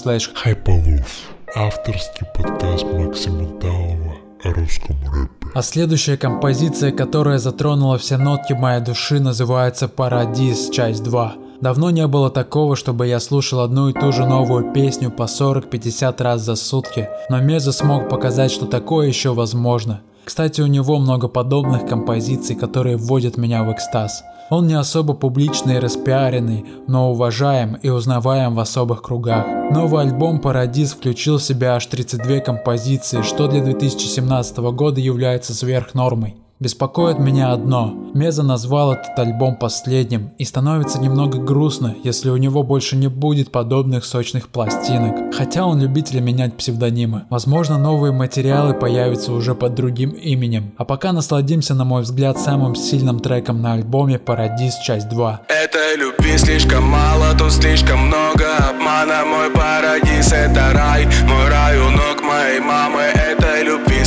Авторский 1.55 2.27
подкаст 2.35 2.87
Максима 2.87 3.47
Таова 3.61 4.15
о 4.45 4.53
русском 4.55 4.97
рэпе. 5.13 5.49
А 5.55 5.61
следующая 5.61 6.17
композиция, 6.17 6.93
которая 6.93 7.37
затронула 7.37 7.99
все 7.99 8.17
нотки 8.17 8.55
моей 8.55 8.81
души, 8.81 9.21
называется 9.21 9.89
«Парадис. 9.89 10.71
Часть 10.71 11.03
2». 11.03 11.46
Давно 11.61 11.91
не 11.91 12.07
было 12.07 12.31
такого, 12.31 12.77
чтобы 12.77 13.07
я 13.07 13.21
слушал 13.21 13.61
одну 13.61 13.89
и 13.89 13.93
ту 13.93 14.13
же 14.13 14.27
новую 14.27 14.73
песню 14.73 15.11
по 15.11 15.23
40-50 15.23 16.23
раз 16.23 16.43
за 16.43 16.57
сутки, 16.57 17.09
но 17.29 17.41
Меза 17.41 17.73
смог 17.73 18.09
показать, 18.09 18.51
что 18.51 18.67
такое 18.67 19.09
еще 19.09 19.33
возможно. 19.33 20.03
Кстати, 20.25 20.61
у 20.61 20.67
него 20.67 20.99
много 20.99 21.29
подобных 21.29 21.87
композиций, 21.87 22.57
которые 22.57 22.97
вводят 22.97 23.37
меня 23.37 23.63
в 23.63 23.73
экстаз. 23.73 24.23
Он 24.51 24.67
не 24.67 24.75
особо 24.75 25.15
публичный 25.15 25.77
и 25.77 25.81
распиаренный, 25.81 26.65
но 26.87 27.11
уважаем 27.11 27.75
и 27.75 27.89
узнаваем 27.89 28.55
в 28.55 28.61
особых 28.61 29.03
кругах. 29.03 29.45
Новый 29.73 30.03
альбом 30.03 30.41
Парадис 30.41 30.93
включил 30.93 31.39
в 31.39 31.43
себя 31.43 31.77
аж 31.77 31.87
32 31.87 32.41
композиции, 32.41 33.23
что 33.23 33.49
для 33.49 33.61
2017 33.61 34.59
года 34.59 35.01
является 35.01 35.53
сверхнормой. 35.55 36.37
Беспокоит 36.59 37.19
меня 37.19 37.53
одно. 37.53 37.95
Меза 38.15 38.43
назвал 38.43 38.93
этот 38.93 39.19
альбом 39.19 39.57
последним, 39.57 40.31
и 40.39 40.45
становится 40.47 40.99
немного 40.99 41.37
грустно, 41.37 41.95
если 42.03 42.31
у 42.31 42.39
него 42.39 42.63
больше 42.63 42.97
не 42.97 43.09
будет 43.09 43.53
подобных 43.53 44.07
сочных 44.07 44.49
пластинок. 44.49 45.35
Хотя 45.35 45.67
он 45.67 45.83
любитель 45.83 46.21
менять 46.21 46.57
псевдонимы. 46.57 47.25
Возможно, 47.29 47.77
новые 47.77 48.15
материалы 48.15 48.73
появятся 48.73 49.33
уже 49.33 49.55
под 49.55 49.75
другим 49.75 50.13
именем. 50.13 50.73
А 50.79 50.87
пока 50.87 51.13
насладимся, 51.13 51.75
на 51.75 51.85
мой 51.85 52.01
взгляд, 52.01 52.39
самым 52.39 52.75
сильным 52.75 53.21
треком 53.21 53.61
на 53.61 53.75
альбоме 53.75 54.19
Парадис 54.19 54.77
часть 54.79 55.11
2. 55.11 55.43
Этой 55.49 55.99
любви 55.99 56.39
слишком 56.39 56.85
мало, 56.85 57.37
тут 57.39 57.53
слишком 57.53 58.07
много 58.07 58.47
обмана 58.57 59.27
Мой 59.27 59.51
парадиз 59.51 60.33
это 60.33 60.73
рай, 60.73 61.05
мой 61.29 61.49
рай 61.51 61.79
у 61.79 61.91
ног 61.91 62.23
моей 62.23 62.61
мамы 62.61 63.03
любви 63.15 63.36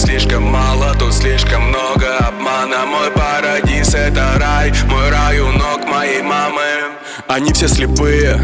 слишком 0.09 0.43
мало, 0.43 0.95
тут 0.97 1.13
слишком 1.13 1.69
много 1.69 2.17
обмана. 2.17 2.85
Мой 2.85 3.11
парадиз 3.11 3.93
это 3.93 4.37
рай, 4.39 4.73
мой 4.87 5.09
рай 5.09 5.39
у 5.39 5.51
ног 5.51 5.87
моей 5.87 6.21
мамы. 6.21 6.61
Они 7.27 7.53
все 7.53 7.67
слепые, 7.67 8.41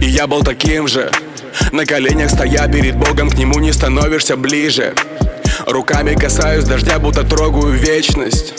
и 0.00 0.06
я 0.06 0.26
был 0.28 0.42
таким 0.42 0.86
же. 0.86 1.10
На 1.72 1.84
коленях 1.84 2.30
стоя 2.30 2.68
перед 2.68 2.96
Богом, 2.96 3.30
к 3.30 3.34
нему 3.34 3.58
не 3.58 3.72
становишься 3.72 4.36
ближе. 4.36 4.94
Руками 5.66 6.14
касаюсь 6.14 6.64
дождя, 6.64 6.98
будто 7.00 7.24
трогаю 7.24 7.72
вечность. 7.72 8.54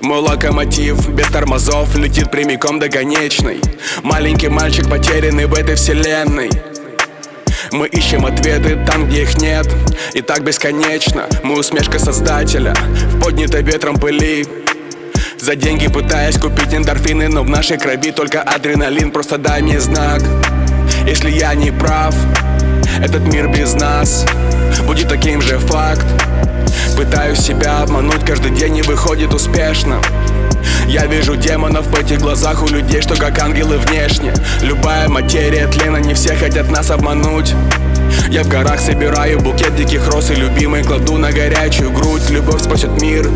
Мой 0.00 0.20
локомотив 0.20 1.08
без 1.10 1.26
тормозов 1.26 1.94
летит 1.96 2.30
прямиком 2.30 2.78
до 2.78 2.88
конечной. 2.88 3.60
Маленький 4.02 4.48
мальчик 4.48 4.88
потерянный 4.88 5.46
в 5.46 5.54
этой 5.54 5.74
вселенной 5.74 6.50
мы 7.72 7.86
ищем 7.88 8.26
ответы 8.26 8.78
там, 8.86 9.08
где 9.08 9.22
их 9.22 9.38
нет. 9.38 9.66
И 10.14 10.20
так 10.20 10.42
бесконечно 10.44 11.26
Мы 11.42 11.58
усмешка 11.58 11.98
создателя. 11.98 12.74
В 12.74 13.20
поднятой 13.20 13.62
ветром 13.62 13.96
пыли. 13.96 14.46
За 15.38 15.54
деньги 15.54 15.88
пытаясь 15.88 16.38
купить 16.38 16.72
эндорфины 16.72 17.28
Но 17.28 17.42
в 17.42 17.48
нашей 17.48 17.78
крови 17.78 18.12
только 18.12 18.42
адреналин. 18.42 19.10
Просто 19.10 19.38
дай 19.38 19.62
мне 19.62 19.80
знак 19.80 20.22
Если 21.06 21.30
я 21.30 21.54
не 21.54 21.70
прав. 21.70 22.14
Этот 23.02 23.22
мир 23.32 23.48
без 23.48 23.74
нас 23.74 24.24
Будет 24.86 25.08
таким 25.08 25.40
же 25.40 25.58
факт 25.58 26.06
Пытаюсь 26.96 27.40
себя 27.40 27.82
обмануть 27.82 28.24
каждый 28.24 28.50
день 28.50 28.78
и 28.78 28.82
выходит 28.82 29.34
успешно. 29.34 30.00
Я 30.86 31.06
вижу 31.06 31.36
демонов 31.36 31.86
в 31.86 31.98
этих 31.98 32.20
глазах 32.20 32.62
у 32.62 32.68
людей, 32.68 33.02
что 33.02 33.16
как 33.16 33.38
ангелы 33.38 33.78
внешне. 33.78 34.32
Любая 34.62 35.08
материя 35.08 35.66
тлена, 35.66 36.00
не 36.00 36.14
все 36.14 36.34
хотят 36.36 36.70
нас 36.70 36.90
обмануть. 36.90 37.54
Я 38.28 38.42
в 38.44 38.48
горах 38.48 38.80
собираю 38.80 39.40
букет 39.40 39.74
диких 39.76 40.08
роз 40.08 40.30
и 40.30 40.34
любимый 40.34 40.82
кладу 40.84 41.18
на 41.18 41.32
горячую 41.32 41.90
грудь. 41.90 42.30
Любовь 42.30 42.62
спасет 42.62 43.00
мир, 43.00 43.28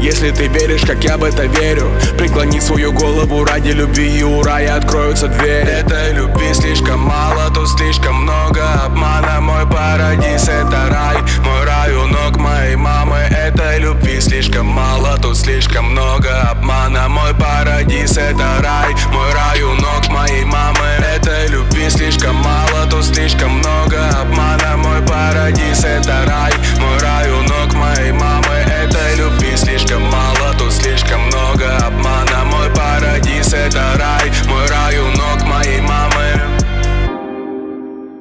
если 0.00 0.30
ты 0.30 0.46
веришь, 0.46 0.82
как 0.82 1.02
я 1.04 1.16
в 1.16 1.24
это 1.24 1.44
верю. 1.46 1.90
Преклони 2.16 2.60
свою 2.60 2.92
голову 2.92 3.44
ради 3.44 3.70
любви 3.70 4.18
и 4.18 4.22
у 4.22 4.42
рая 4.42 4.76
откроются 4.76 5.28
двери. 5.28 5.70
Этой 5.70 6.12
любви 6.12 6.54
слишком 6.54 7.00
мало, 7.00 7.50
тут 7.54 7.68
слишком 7.68 8.22
много 8.22 8.62
обмана. 8.84 9.40
Мой 9.40 9.66
парадиз 9.66 10.44
это 10.44 10.88
рай, 10.90 11.16
мой 11.44 11.64
рай 11.64 11.92
у 11.94 12.06
ног 12.06 12.21
моей 12.42 12.76
мамы. 12.76 13.16
Этой 13.16 13.78
любви 13.78 14.20
слишком 14.20 14.66
мало, 14.66 15.16
тут 15.18 15.36
слишком 15.36 15.92
много 15.92 16.28
обмана. 16.50 17.08
Мой 17.08 17.32
парадиз 17.34 18.16
это 18.16 18.60
рай, 18.62 18.94
мой 19.12 19.32
рай 19.32 19.62
у 19.62 19.74
ног 19.74 20.08
моей 20.10 20.44
мамы. 20.44 20.86
Этой 21.14 21.48
любви 21.48 21.88
слишком 21.88 22.36
мало, 22.36 22.86
тут 22.90 23.04
слишком 23.04 23.52
много 23.58 24.08
обмана. 24.20 24.76
Мой 24.76 25.00
парадиз 25.06 25.84
это 25.84 26.24
рай, 26.26 26.52
мой 26.80 26.98
рай 26.98 27.30
у 27.30 27.42
ног 27.42 27.72
моей 27.74 28.12
мамы. 28.12 28.54
Этой 28.82 29.16
любви 29.16 29.56
слишком 29.56 30.02
мало, 30.02 30.54
тут 30.58 30.72
слишком 30.72 31.20
много 31.26 31.76
обмана. 31.86 32.44
Мой 32.44 32.68
парадиз 32.74 33.54
это 33.54 33.94
рай, 33.98 34.30
мой 34.48 34.66
рай 34.66 34.98
у 34.98 35.08
ног 35.10 35.42
моей 35.46 35.80
мамы. 35.80 36.42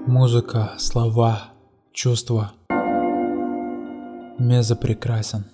Музыка, 0.07 0.73
слова, 0.77 1.51
чувства. 1.93 2.51
Меза 4.41 4.75
прекрасен. 4.75 5.45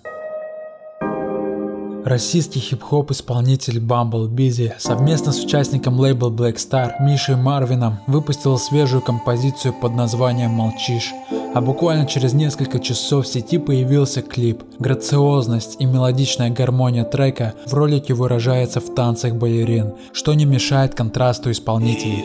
Российский 2.06 2.58
хип-хоп 2.58 3.10
исполнитель 3.10 3.80
Bumble 3.80 4.30
Busy 4.30 4.72
совместно 4.78 5.32
с 5.32 5.44
участником 5.44 6.00
лейбла 6.00 6.30
Black 6.30 6.54
Star 6.54 6.92
Мишей 7.00 7.36
Марвином 7.36 7.98
выпустил 8.06 8.56
свежую 8.56 9.02
композицию 9.02 9.74
под 9.74 9.94
названием 9.94 10.52
«Молчишь». 10.52 11.12
А 11.54 11.60
буквально 11.60 12.06
через 12.06 12.32
несколько 12.32 12.80
часов 12.80 13.26
в 13.26 13.28
сети 13.28 13.58
появился 13.58 14.22
клип. 14.22 14.62
Грациозность 14.78 15.76
и 15.78 15.84
мелодичная 15.84 16.48
гармония 16.48 17.04
трека 17.04 17.52
в 17.66 17.74
ролике 17.74 18.14
выражается 18.14 18.80
в 18.80 18.94
танцах 18.94 19.34
балерин, 19.34 19.92
что 20.14 20.32
не 20.32 20.46
мешает 20.46 20.94
контрасту 20.94 21.50
исполнителей. 21.50 22.24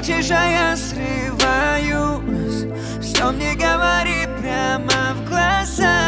Молчишь, 0.00 0.30
я 0.30 0.74
срываюсь. 0.76 2.66
Все 3.02 3.30
мне 3.32 3.54
говори 3.54 4.26
прямо 4.40 5.14
в 5.14 5.28
глаза 5.28 5.99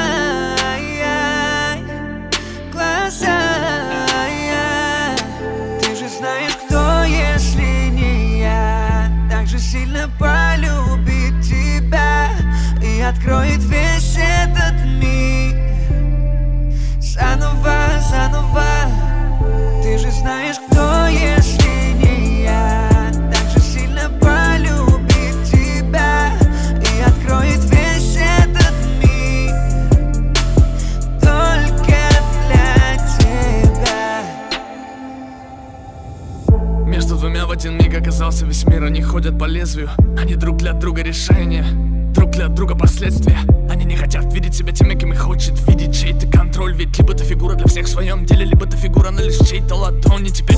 лезвию 39.72 39.90
Они 40.18 40.34
друг 40.34 40.58
для 40.58 40.72
друга 40.72 41.02
решения 41.02 41.64
Друг 42.12 42.32
для 42.32 42.48
друга 42.48 42.76
последствия. 42.76 43.38
Они 43.70 43.86
не 43.86 43.96
хотят 43.96 44.32
видеть 44.34 44.54
себя 44.54 44.72
теми, 44.72 44.94
кем 44.94 45.12
их 45.12 45.20
хочет 45.20 45.54
видеть 45.66 45.98
чей-то 45.98 46.26
контроль. 46.26 46.74
Ведь 46.74 46.98
либо 46.98 47.14
ты 47.14 47.24
фигура 47.24 47.54
для 47.54 47.66
всех 47.66 47.86
в 47.86 47.88
своем 47.88 48.26
деле, 48.26 48.44
либо 48.44 48.66
ты 48.66 48.76
фигура 48.76 49.10
на 49.10 49.20
лишь 49.20 49.38
чьей-то 49.38 49.74
ладони 49.74 50.28
Теперь 50.28 50.51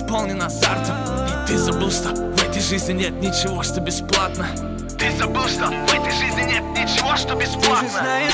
но 0.00 0.06
ты 0.06 0.06
преисполнен 0.06 0.42
азартом 0.42 0.96
И 1.44 1.46
ты 1.46 1.58
забыл, 1.58 1.90
что 1.90 2.08
в 2.14 2.42
этой 2.42 2.60
жизни 2.60 2.92
нет 2.92 3.12
ничего, 3.20 3.62
что 3.62 3.80
бесплатно. 3.80 4.46
Ты 4.98 5.10
забыл, 5.16 5.42
что 5.44 5.66
в 5.66 5.94
этой 5.94 6.12
жизни 6.12 6.42
нет 6.42 6.62
ничего, 6.76 7.16
что 7.16 7.34
Ты 7.34 7.44
бесплатно. 7.44 7.88
же 7.88 7.88
знаешь, 7.88 8.32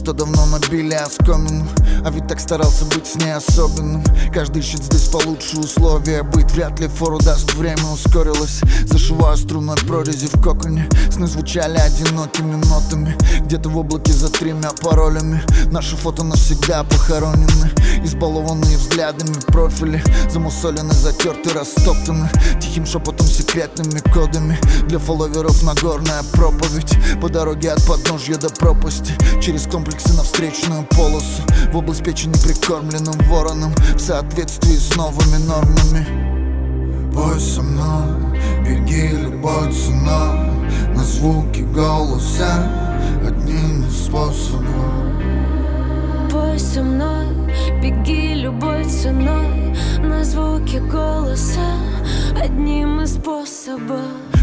что 0.00 0.14
давно 0.14 0.46
набили 0.46 0.94
оскомину. 0.94 1.66
А 2.04 2.10
ведь 2.10 2.26
так 2.26 2.40
старался 2.40 2.86
быть 2.86 3.06
с 3.06 3.16
ней 3.16 3.34
особенным. 3.34 4.02
Каждый 4.32 4.60
ищет 4.60 4.82
здесь 4.84 5.08
получше 5.08 5.58
условия 5.58 6.22
Быть. 6.22 6.50
Вряд 6.52 6.80
ли 6.80 6.88
фору 6.88 7.18
даст 7.18 7.52
время 7.54 7.84
ускорилось. 7.92 8.62
Зашиваю 8.86 9.36
струнной 9.36 9.76
прорези 9.76 10.28
в 10.28 10.40
коконе. 10.40 10.88
Сны 11.10 11.26
звучали 11.26 11.76
одинокими 11.76 12.54
нотами. 12.64 13.14
Где-то 13.40 13.68
в 13.68 13.76
облаке 13.76 14.12
за 14.12 14.30
тремя 14.30 14.70
паролями. 14.80 15.42
Наши 15.70 15.96
фото 15.96 16.24
навсегда 16.24 16.82
похоронены. 16.84 17.70
Избалованные 18.02 18.78
взглядами 18.78 19.34
профили. 19.48 20.02
Замусолены, 20.30 20.94
затерты, 20.94 21.52
растоптаны. 21.52 22.30
Тихим 22.58 22.86
шепотом 22.86 23.26
секретными 23.26 23.98
кодами. 24.14 24.58
Для 24.88 24.98
фолловеров 24.98 25.62
Нагорная 25.62 26.22
проповедь. 26.32 26.96
По 27.20 27.28
дороге 27.28 27.72
от 27.72 27.84
подножья 27.84 28.36
до 28.36 28.48
пропасти. 28.48 29.12
Через 29.42 29.66
комплексы 29.90 30.14
на 30.16 30.22
встречную 30.22 30.84
полосу 30.84 31.42
В 31.72 31.76
область 31.76 32.04
печени 32.04 32.34
прикормленным 32.34 33.14
вороном 33.28 33.72
В 33.94 33.98
соответствии 33.98 34.76
с 34.76 34.94
новыми 34.96 35.36
нормами. 35.46 37.10
Бой 37.12 37.40
со 37.40 37.62
мной, 37.62 38.38
беги 38.64 39.08
любой 39.08 39.72
ценой 39.72 40.50
На 40.94 41.02
звуки 41.02 41.60
голоса 41.60 42.70
одним 43.26 43.86
из 43.86 44.06
способов. 44.06 44.64
Пой 46.30 46.58
со 46.58 46.82
мной, 46.82 47.26
беги 47.82 48.34
любой 48.34 48.84
ценой. 48.84 49.76
На 49.98 50.24
звуки 50.24 50.76
голоса 50.76 51.74
одним 52.40 53.00
из 53.00 53.14
способов. 53.14 54.00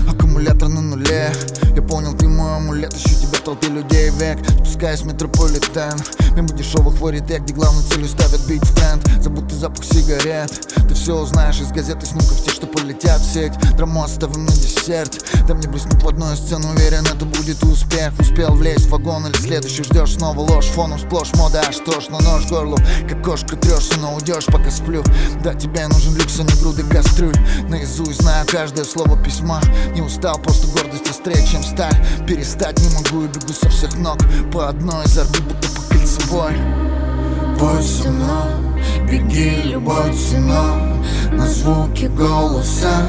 Аккумулятор 0.08 0.70
на 0.70 0.82
нуле. 0.82 1.32
Я 1.76 1.82
понял, 1.82 2.14
ты 2.14 2.28
мой 2.28 2.58
амулет. 2.58 2.94
Ищу 2.94 3.10
тебя 3.10 3.38
в 3.38 3.42
толпе 3.42 3.68
людей 3.68 4.10
век. 4.12 4.40
Спускаясь 4.60 5.02
в 5.02 5.08
метрополитен. 5.08 5.98
Мимо 6.36 6.50
дешевых 6.50 7.00
воритек 7.02 7.42
Где 7.42 7.54
главной 7.54 7.84
целью 7.84 8.08
ставят 8.08 8.46
бить 8.48 8.64
в 8.64 8.76
тренд 8.76 9.04
Забытый 9.22 9.58
запах 9.58 9.84
сигарет. 9.84 10.52
Ты 10.88 10.94
все 10.94 11.16
узнаешь 11.16 11.60
из 11.60 11.72
газет 11.72 12.02
и 12.04 12.06
снимков 12.06 12.44
Те, 12.44 12.52
что 12.52 12.68
полетят 12.68 13.22
в 13.22 13.34
сеть. 13.34 13.54
Драму 13.76 14.04
оставим 14.04 14.46
на 14.46 14.52
десерт. 14.52 15.26
Дай 15.48 15.56
мне 15.56 15.68
блеснуть 15.68 16.02
в 16.04 16.08
одной 16.08 16.36
сцену 16.36 16.70
Уверен, 16.70 17.06
это 17.06 17.26
будет 17.26 17.64
успех. 17.64 18.14
Успел 18.20 18.54
влезть 18.54 18.86
в 18.86 18.92
вагон 18.92 19.26
или 19.28 19.38
следующий. 19.38 19.84
Ждешь 19.84 20.14
Снова 20.14 20.40
ложь, 20.40 20.68
фоном 20.68 21.00
сплошь 21.00 21.34
мода. 21.34 21.64
Аж 21.68 21.78
тошно, 21.78 22.20
нож 22.22 22.48
горлу 22.48 22.78
Как 23.08 23.24
кошка 23.24 23.56
трешься, 23.56 24.00
но 24.00 24.16
уйдешь, 24.16 24.46
пока 24.46 24.72
сплю. 24.72 25.04
Да, 25.44 25.54
тебе 25.54 25.88
нужен 25.88 26.16
люкс, 26.16 26.40
а 26.40 26.44
не 26.44 26.62
груды 26.62 26.84
кастрюль. 26.84 27.36
Наизусть 27.70 28.22
знаю 28.22 28.46
каждое 28.50 28.86
слово 28.86 29.22
письма. 29.22 29.62
Не 29.94 30.02
устал, 30.02 30.38
просто 30.40 30.68
гордость 30.68 31.10
острее, 31.10 31.46
чем 31.46 31.64
сталь. 31.64 31.96
Перестать 32.28 32.80
не 32.80 32.90
могу 32.96 33.26
и 33.26 33.28
бегу 33.28 33.54
со 33.54 33.70
всех 33.70 33.96
ног. 33.98 34.18
По 34.52 34.70
одной 34.70 35.06
из 35.06 35.18
орбит, 35.18 35.44
будто 35.44 35.70
по 35.70 35.82
кольцевой 35.90 36.54
Бой 37.60 37.82
со 37.82 38.12
мной, 38.12 38.78
беги 39.10 39.64
любой 39.64 40.14
ценой. 40.14 40.94
На 41.32 41.48
звуки 41.48 42.06
голоса 42.06 43.02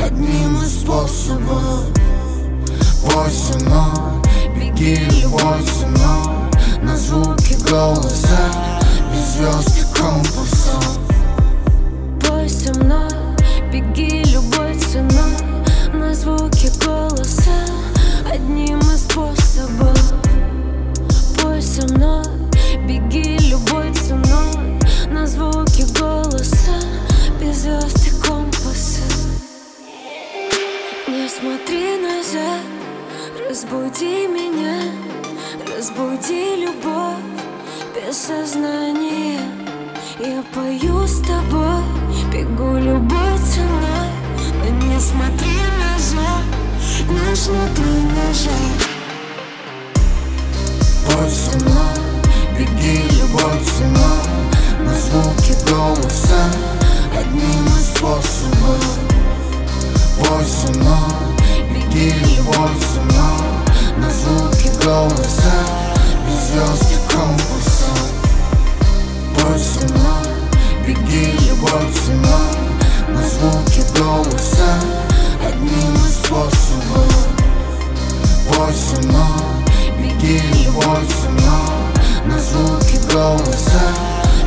одним 0.00 0.62
из 0.62 0.82
способов. 0.82 1.86
Бой 3.02 3.30
со 3.30 3.58
мной, 3.64 4.22
беги 4.54 4.94
любой 5.22 5.62
ценой. 5.62 6.82
На 6.82 6.96
звуки 6.96 7.54
голоса 7.68 8.79
без 9.10 9.34
звезд 9.34 9.76
и 9.78 9.98
компасов. 9.98 10.98
Пой 12.26 12.48
со 12.48 12.72
мной, 12.80 13.10
беги 13.72 14.22
любой 14.32 14.74
ценой. 14.74 15.36
На 15.92 16.14
звуки 16.14 16.70
голоса 16.84 17.64
одним 18.30 18.78
из 18.80 19.04
способов. 19.04 20.12
Пой 21.42 21.60
со 21.62 21.82
мной, 21.94 22.24
беги 22.86 23.38
любой 23.48 23.92
ценой. 23.92 24.78
На 25.10 25.26
звуки 25.26 25.84
голоса 25.98 26.80
без 27.40 27.62
звезд 27.62 28.06
и 28.06 28.10
компаса 28.22 29.02
Не 31.08 31.28
смотри 31.28 31.98
назад, 31.98 32.60
разбуди 33.48 34.26
меня 34.28 34.82
Разбуди 35.76 36.64
любовь 36.64 37.39
без 38.06 38.16
сознания. 38.16 39.40
Я 40.18 40.42
пою 40.54 41.06
с 41.06 41.20
тобой, 41.20 41.82
бегу 42.32 42.76
любой 42.76 43.38
ценой. 43.38 44.10
Но 44.58 44.86
не 44.86 45.00
смотри 45.00 45.58
назад, 45.78 46.44
не 47.08 47.34
смотри 47.34 48.02
назад. 48.16 48.78
Бой 51.06 51.30
со 51.30 51.56
мной, 51.58 51.96
беги 52.58 53.02
любой 53.20 53.64
ценой. 53.64 54.84
На 54.84 54.94
звуки 54.94 55.54
голоса 55.68 56.44
одним 57.18 57.66
из 57.66 57.86
способов. 57.88 58.98
Бой 60.18 60.44
со 60.44 60.72
мной, 60.78 61.36
беги 61.72 62.14
любой 62.36 62.70
ценой. 62.80 63.96
На 63.96 64.10
звуки 64.10 64.70
голоса 64.84 65.89
без 66.26 66.48
звезд 66.48 66.92
и 66.92 67.12
компасов. 67.12 68.10
Бой 69.34 69.58
со 69.58 69.86
мной, 69.92 70.26
беги 70.86 71.32
любой 71.48 71.92
ценой 71.92 72.70
На 73.08 73.22
звуки 73.28 73.82
голоса 73.98 74.74
одним 75.46 75.94
из 76.06 76.16
способов. 76.16 77.28
Бой 78.48 78.74
со 78.74 79.00
мной, 79.06 79.64
беги 79.98 80.40
любой 80.64 81.06
ценой 81.06 82.26
На 82.26 82.38
звуки 82.38 83.00
голоса 83.12 83.82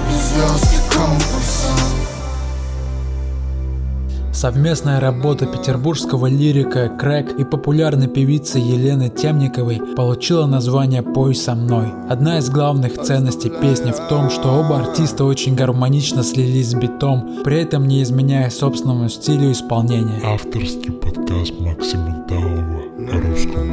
без 0.10 0.22
звезд 0.30 0.74
и 0.74 0.94
компасов 0.94 1.93
Совместная 4.44 5.00
работа 5.00 5.46
петербургского 5.46 6.28
лирика 6.28 6.90
Крэк 6.90 7.40
и 7.40 7.46
популярной 7.46 8.10
певицы 8.10 8.58
Елены 8.58 9.08
Темниковой 9.10 9.80
получила 9.96 10.48
название 10.48 11.02
«Пой 11.02 11.34
со 11.34 11.56
мной». 11.56 11.94
Одна 12.10 12.40
из 12.40 12.50
главных 12.50 13.02
ценностей 13.02 13.50
песни 13.50 13.94
в 13.94 14.10
том, 14.10 14.30
что 14.30 14.50
оба 14.50 14.80
артиста 14.80 15.24
очень 15.24 15.56
гармонично 15.56 16.24
слились 16.24 16.72
с 16.72 16.74
битом, 16.74 17.42
при 17.46 17.62
этом 17.62 17.88
не 17.88 18.04
изменяя 18.04 18.50
собственному 18.50 19.08
стилю 19.08 19.50
исполнения. 19.50 20.20
Авторский 20.26 20.92
подкаст. 20.92 21.54
Максима 21.62 22.26
Таова 22.28 22.93
русском. 23.10 23.64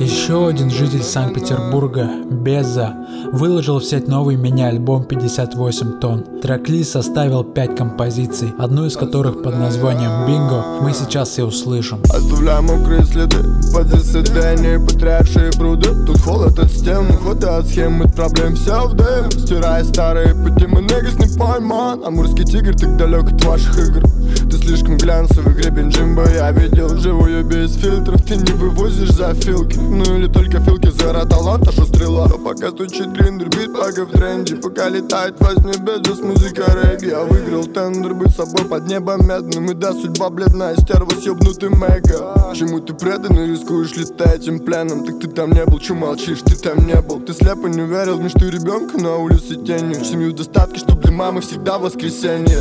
Еще 0.00 0.48
один 0.48 0.70
житель 0.70 1.02
Санкт-Петербурга, 1.02 2.08
Беза, 2.30 2.94
выложил 3.32 3.80
в 3.80 3.84
сеть 3.84 4.08
новый 4.08 4.36
мини-альбом 4.36 5.04
58 5.04 6.00
тонн. 6.00 6.24
Трек-лист 6.40 6.92
составил 6.92 7.44
5 7.44 7.76
композиций, 7.76 8.54
одну 8.58 8.86
из 8.86 8.96
которых 8.96 9.42
под 9.42 9.58
названием 9.58 10.26
«Бинго» 10.26 10.64
мы 10.80 10.94
сейчас 10.94 11.38
и 11.38 11.42
услышим. 11.42 12.00
Оставляем 12.04 12.64
мокрые 12.64 13.04
следы 13.04 13.36
под 13.74 13.88
заседание 13.88 14.80
потрясшие 14.80 15.52
пруды. 15.52 15.90
Тут 16.06 16.18
холод 16.22 16.58
от 16.58 16.70
стен, 16.70 17.12
хода 17.18 17.58
от 17.58 17.66
схем, 17.66 18.00
от 18.00 18.14
проблем 18.14 18.56
все 18.56 18.86
в 18.86 18.94
дым. 18.94 19.30
Стирая 19.30 19.84
старые 19.84 20.34
пути, 20.34 20.66
мы 20.66 20.80
негас 20.80 21.18
не 21.18 21.38
пойман. 21.38 22.02
Амурский 22.06 22.44
тигр 22.44 22.74
так 22.74 22.96
далек 22.96 23.24
от 23.24 23.44
ваших 23.44 23.78
игр. 23.78 24.02
Ты 24.50 24.56
слишком 24.56 24.96
глянцевый 24.96 25.54
гребень 25.54 25.90
Джимбо. 25.90 26.24
Я 26.34 26.50
видел 26.52 26.96
живую 26.96 27.44
без 27.44 27.74
фильтров 27.74 28.22
Ты 28.22 28.36
не 28.36 28.52
вывозишь 28.70 29.10
за 29.10 29.34
филки? 29.34 29.78
Ну 29.78 30.02
или 30.16 30.26
только 30.26 30.60
филки 30.60 30.90
за 30.90 31.26
талант, 31.26 31.68
а 31.68 31.72
что 31.72 31.84
стрела. 31.84 32.26
Но 32.28 32.38
пока 32.38 32.70
стучит 32.70 33.08
гриндер, 33.12 33.48
бит 33.48 33.72
пока 33.72 34.04
в 34.04 34.10
тренде. 34.10 34.56
Пока 34.56 34.88
летает 34.88 35.34
возьми 35.40 35.72
без 35.80 36.20
музыка 36.20 36.64
регги. 36.82 37.10
Я 37.10 37.24
выиграл 37.24 37.64
тендер, 37.64 38.14
быть 38.14 38.34
собой 38.34 38.64
под 38.64 38.86
небом 38.86 39.26
медным. 39.26 39.70
И 39.70 39.74
да, 39.74 39.92
судьба 39.92 40.30
бледная, 40.30 40.76
стерва 40.76 41.10
съебнутый 41.10 41.70
мега. 41.70 42.52
Чему 42.54 42.80
ты 42.80 42.94
предан 42.94 43.38
и 43.38 43.50
рискуешь 43.50 43.94
летать 43.96 44.42
этим 44.42 44.60
пленом? 44.60 45.04
Так 45.04 45.20
ты 45.20 45.28
там 45.28 45.52
не 45.52 45.64
был, 45.64 45.78
чё 45.78 45.94
молчишь, 45.94 46.40
ты 46.44 46.56
там 46.56 46.86
не 46.86 47.00
был. 47.00 47.20
Ты 47.20 47.34
слепо 47.34 47.66
не 47.66 47.82
верил 47.86 48.18
в 48.18 48.22
мечту 48.22 48.48
ребенка 48.48 48.98
на 48.98 49.16
улице 49.16 49.56
тенью 49.56 50.00
В 50.00 50.06
семью 50.06 50.32
достатки, 50.32 50.78
чтоб 50.78 51.00
для 51.00 51.12
мамы 51.12 51.40
всегда 51.40 51.78
воскресенье. 51.78 52.58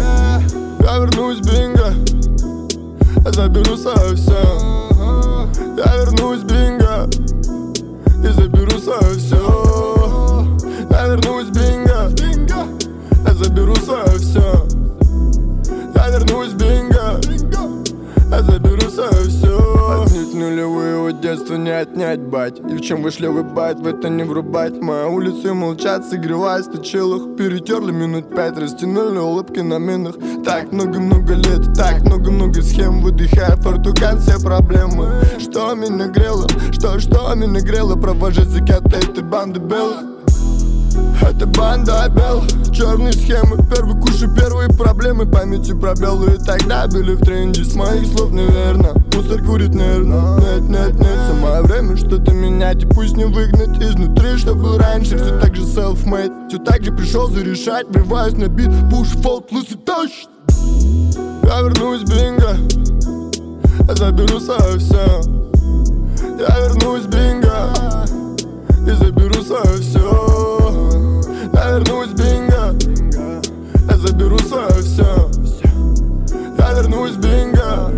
Я 0.79 0.97
вернусь, 0.97 1.39
бинго. 1.39 1.93
Я 3.25 3.31
заберу 3.31 3.75
свое 3.75 4.15
все 4.15 4.88
Я 5.77 5.95
вернусь, 5.97 6.43
бинго 6.43 7.07
И 8.23 8.33
заберу 8.33 8.79
свое 8.79 9.15
все 9.17 10.45
Я 10.89 11.07
вернусь, 11.07 11.49
бинго 11.49 12.11
Я 13.25 13.33
заберу 13.33 13.75
свое 13.75 14.17
все 14.17 14.67
Я 15.95 16.09
вернусь, 16.09 16.53
бинго 16.53 17.19
Я 18.31 18.41
заберу 18.43 18.78
нулевые 20.49 21.09
от 21.09 21.21
детства 21.21 21.55
не 21.55 21.69
отнять, 21.69 22.19
бать? 22.19 22.59
И 22.59 22.75
в 22.75 22.81
чем 22.81 23.03
вышли 23.03 23.27
выбать, 23.27 23.79
в 23.79 23.85
это 23.85 24.09
не 24.09 24.23
врубать. 24.23 24.81
Моя 24.81 25.07
улица 25.07 25.53
молчат, 25.53 26.05
согреваясь 26.05 26.65
на 26.67 26.83
чилах 26.83 27.35
Перетерли 27.37 27.91
минут 27.91 28.33
пять, 28.35 28.57
растянули 28.57 29.17
улыбки 29.17 29.59
на 29.59 29.77
минах. 29.77 30.15
Так 30.43 30.71
много-много 30.71 31.35
лет, 31.35 31.73
так 31.75 32.01
много-много 32.01 32.61
схем. 32.61 33.01
Выдыхая 33.01 33.55
фортуган 33.57 34.19
все 34.19 34.39
проблемы. 34.39 35.21
Что 35.39 35.73
меня 35.75 36.07
грело, 36.07 36.47
что, 36.71 36.99
что 36.99 37.33
меня 37.35 37.61
грело? 37.61 37.95
Провожать 37.95 38.47
закат 38.47 38.85
этой 38.87 39.23
банды 39.23 39.59
белых 39.59 40.18
это 41.21 41.45
банда 41.45 42.03
обел, 42.03 42.43
черные 42.71 43.13
схемы 43.13 43.57
Первый 43.69 43.99
куш 43.99 44.21
и 44.21 44.27
первые 44.27 44.69
проблемы 44.69 45.25
Памяти 45.25 45.73
пробелы 45.73 46.35
и 46.35 46.37
тогда 46.37 46.87
были 46.87 47.15
в 47.15 47.21
тренде 47.21 47.63
С 47.63 47.75
моих 47.75 48.07
слов 48.07 48.31
неверно, 48.31 48.93
мусор 49.13 49.43
курит 49.43 49.73
нервно. 49.73 50.39
Нет, 50.39 50.69
нет, 50.69 50.99
нет, 50.99 51.19
самое 51.27 51.61
время 51.61 51.97
что-то 51.97 52.31
менять 52.31 52.83
И 52.83 52.87
пусть 52.87 53.17
не 53.17 53.25
выгнать 53.25 53.81
изнутри, 53.81 54.37
что 54.37 54.55
был 54.55 54.77
раньше. 54.77 55.17
Все 55.17 55.39
так 55.39 55.55
же 55.55 55.63
self-made, 55.63 56.49
все 56.49 56.57
так 56.59 56.83
же 56.83 56.91
пришел 56.91 57.29
зарешать 57.29 57.87
Врываюсь 57.89 58.37
на 58.37 58.47
бит, 58.47 58.69
push, 58.91 59.21
фолт, 59.21 59.51
луси, 59.51 59.75
тащ 59.75 60.25
Я 61.43 61.61
вернусь, 61.61 62.03
бинго. 62.03 62.55
Я 63.87 63.95
заберу 63.95 64.39
свое 64.39 64.77
все 64.77 65.21
Я 66.39 66.59
вернусь, 66.67 67.05
бинго. 67.05 67.71
И 68.85 68.91
заберу 68.91 69.43
свое 69.43 69.77
все 69.77 70.58
я 71.69 71.77
вернусь, 71.77 72.09
бинго. 72.09 72.75
Я 73.89 73.97
заберу 73.97 74.37
свое 74.39 74.69
все 74.81 75.29
Я 76.57 76.73
вернусь, 76.73 77.15
бинго. 77.15 77.91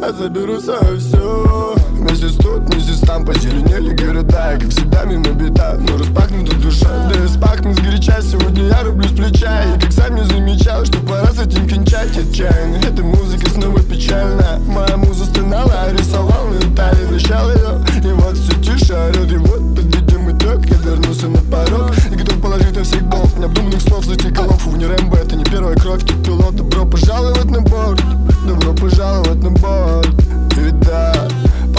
Я 0.00 0.12
заберу 0.12 0.60
свое 0.60 0.98
все 0.98 1.74
Месяц 1.98 2.36
тут, 2.36 2.68
месяц 2.74 3.00
там 3.00 3.24
Позеленели 3.24 3.94
города. 3.94 4.52
Я 4.52 4.58
как 4.58 4.70
всегда 4.70 5.04
мимо 5.04 5.30
бита 5.32 5.78
Но 5.78 5.96
распахнута 5.96 6.54
душа. 6.56 7.10
Да 7.12 7.24
и 7.24 7.26
спахну 7.28 7.72
сгоряча 7.72 8.20
Сегодня 8.20 8.68
я 8.68 8.82
рублю 8.82 9.08
с 9.08 9.12
плеча. 9.12 9.62
И 9.64 9.80
как 9.80 9.92
сам 9.92 10.14
не 10.14 10.24
замечал 10.24 10.84
Что 10.84 10.98
пора 11.00 11.32
с 11.32 11.38
этим 11.38 11.68
кончать 11.68 12.16
отчаянно. 12.18 12.76
Эта 12.76 13.02
музыка 13.02 13.48
снова 13.50 13.80
печальна. 13.80 14.60
Моя 14.66 14.96
муза 14.96 15.24
стонала, 15.24 15.92
рисовал 15.92 16.48
на 16.48 16.58
Италии 16.58 17.06
Вращал 17.06 17.50
ее 17.50 17.80
И 18.04 18.12
вот 18.12 18.36
все 18.36 18.60
тише 18.60 18.94
орет 18.94 19.32
И 19.32 19.36
вот 19.36 19.76
Я 19.94 19.95
вернулся 20.86 21.28
на 21.28 21.40
порог. 21.50 21.92
И 22.10 22.14
готов 22.14 22.40
положить 22.40 22.76
на 22.76 22.84
всех 22.84 23.02
бомб 23.04 23.36
Необдуманных 23.38 23.80
слов 23.82 24.04
зайти 24.04 24.30
голову 24.30 24.76
Не 24.76 24.86
Рэмбо, 24.86 25.16
это 25.16 25.36
не 25.36 25.44
первая 25.44 25.76
кровь 25.76 26.04
Тут 26.04 26.24
пилот 26.24 26.54
Добро 26.56 26.86
пожаловать 26.86 27.50
на 27.50 27.60
борт 27.60 28.02
Добро 28.46 28.72
пожаловать 28.74 29.42
на 29.42 29.50
борт. 29.50 30.08
И 30.56 30.70
да, 30.84 31.28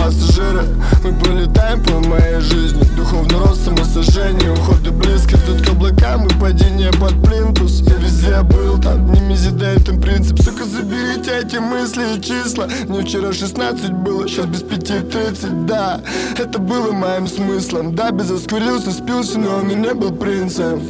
пассажиры. 0.07 0.63
Мы 1.03 1.13
пролетаем 1.13 1.83
по 1.83 1.99
моей 2.07 2.39
жизни. 2.39 2.83
Духовный 2.95 3.39
рост, 3.39 3.65
самосожжение 3.65 4.53
Уходы 4.53 4.91
близко, 4.91 5.37
тут 5.45 5.61
к 5.61 5.69
облакам 5.69 6.25
И 6.27 6.33
падение 6.39 6.91
под 6.93 7.21
плинтус. 7.23 7.81
Я 7.81 7.95
везде 7.95 8.41
был 8.41 8.79
там, 8.79 9.11
не 9.11 9.19
мизидейтен 9.19 9.99
принцип. 10.01 10.39
Сука, 10.41 10.63
заберите 10.63 11.31
эти 11.43 11.57
мысли 11.57 12.15
и 12.15 12.21
числа. 12.21 12.67
Мне 12.87 13.01
вчера 13.01 13.33
16 13.33 13.91
было, 13.91 14.27
сейчас 14.27 14.45
без 14.45 14.61
пяти 14.61 14.99
30 14.99 15.65
Да, 15.65 15.99
это 16.37 16.57
было 16.57 16.93
моим 16.93 17.27
смыслом. 17.27 17.93
Да, 17.93 18.11
безоскурился, 18.11 18.91
спился, 18.91 19.37
но 19.39 19.57
он 19.57 19.69
и 19.69 19.75
не 19.75 19.93
был 19.93 20.13
принцем. 20.13 20.81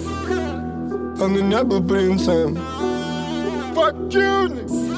Он 1.20 1.36
и 1.36 1.42
не 1.42 1.64
был 1.64 1.84
принцем. 1.84 2.58
Fuck 3.76 4.12
you, 4.12 4.97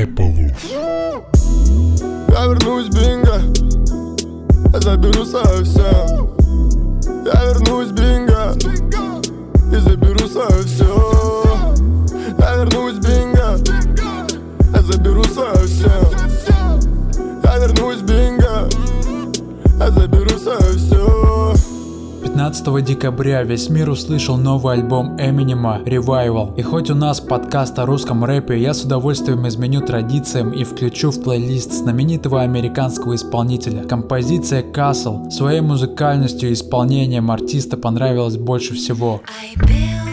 Хайповуф 0.00 0.64
Я 2.30 2.46
вернусь, 2.46 2.88
бинго. 2.88 3.36
Я 4.72 4.80
заберу 4.80 5.26
свое 5.26 5.62
все 5.62 5.90
Я 7.26 7.44
вернусь, 7.44 7.90
бинго. 7.90 8.54
И 9.70 9.78
заберу 9.78 10.26
свое 10.26 10.62
все 10.64 10.86
Я 12.38 12.56
вернусь, 12.56 12.94
бинго. 12.94 13.58
Я 14.74 14.82
заберу 14.82 15.24
свое 15.24 15.66
все 15.66 15.92
Я 17.44 17.58
вернусь, 17.58 18.00
бинго. 18.00 18.70
Я 19.78 19.90
заберу 19.90 20.19
15 22.40 22.82
декабря 22.82 23.42
весь 23.42 23.68
мир 23.68 23.90
услышал 23.90 24.38
новый 24.38 24.72
альбом 24.72 25.14
Эминема 25.20 25.82
Revival. 25.84 26.56
И 26.56 26.62
хоть 26.62 26.88
у 26.88 26.94
нас 26.94 27.20
подкаст 27.20 27.78
о 27.78 27.84
русском 27.84 28.24
рэпе, 28.24 28.58
я 28.58 28.72
с 28.72 28.82
удовольствием 28.82 29.46
изменю 29.46 29.82
традициям 29.82 30.50
и 30.50 30.64
включу 30.64 31.10
в 31.10 31.22
плейлист 31.22 31.70
знаменитого 31.70 32.40
американского 32.40 33.14
исполнителя. 33.14 33.84
Композиция 33.84 34.62
Castle 34.62 35.30
своей 35.30 35.60
музыкальностью 35.60 36.48
и 36.48 36.54
исполнением 36.54 37.30
артиста 37.30 37.76
понравилась 37.76 38.38
больше 38.38 38.72
всего. 38.72 39.20
I 39.26 39.54
built 39.62 40.09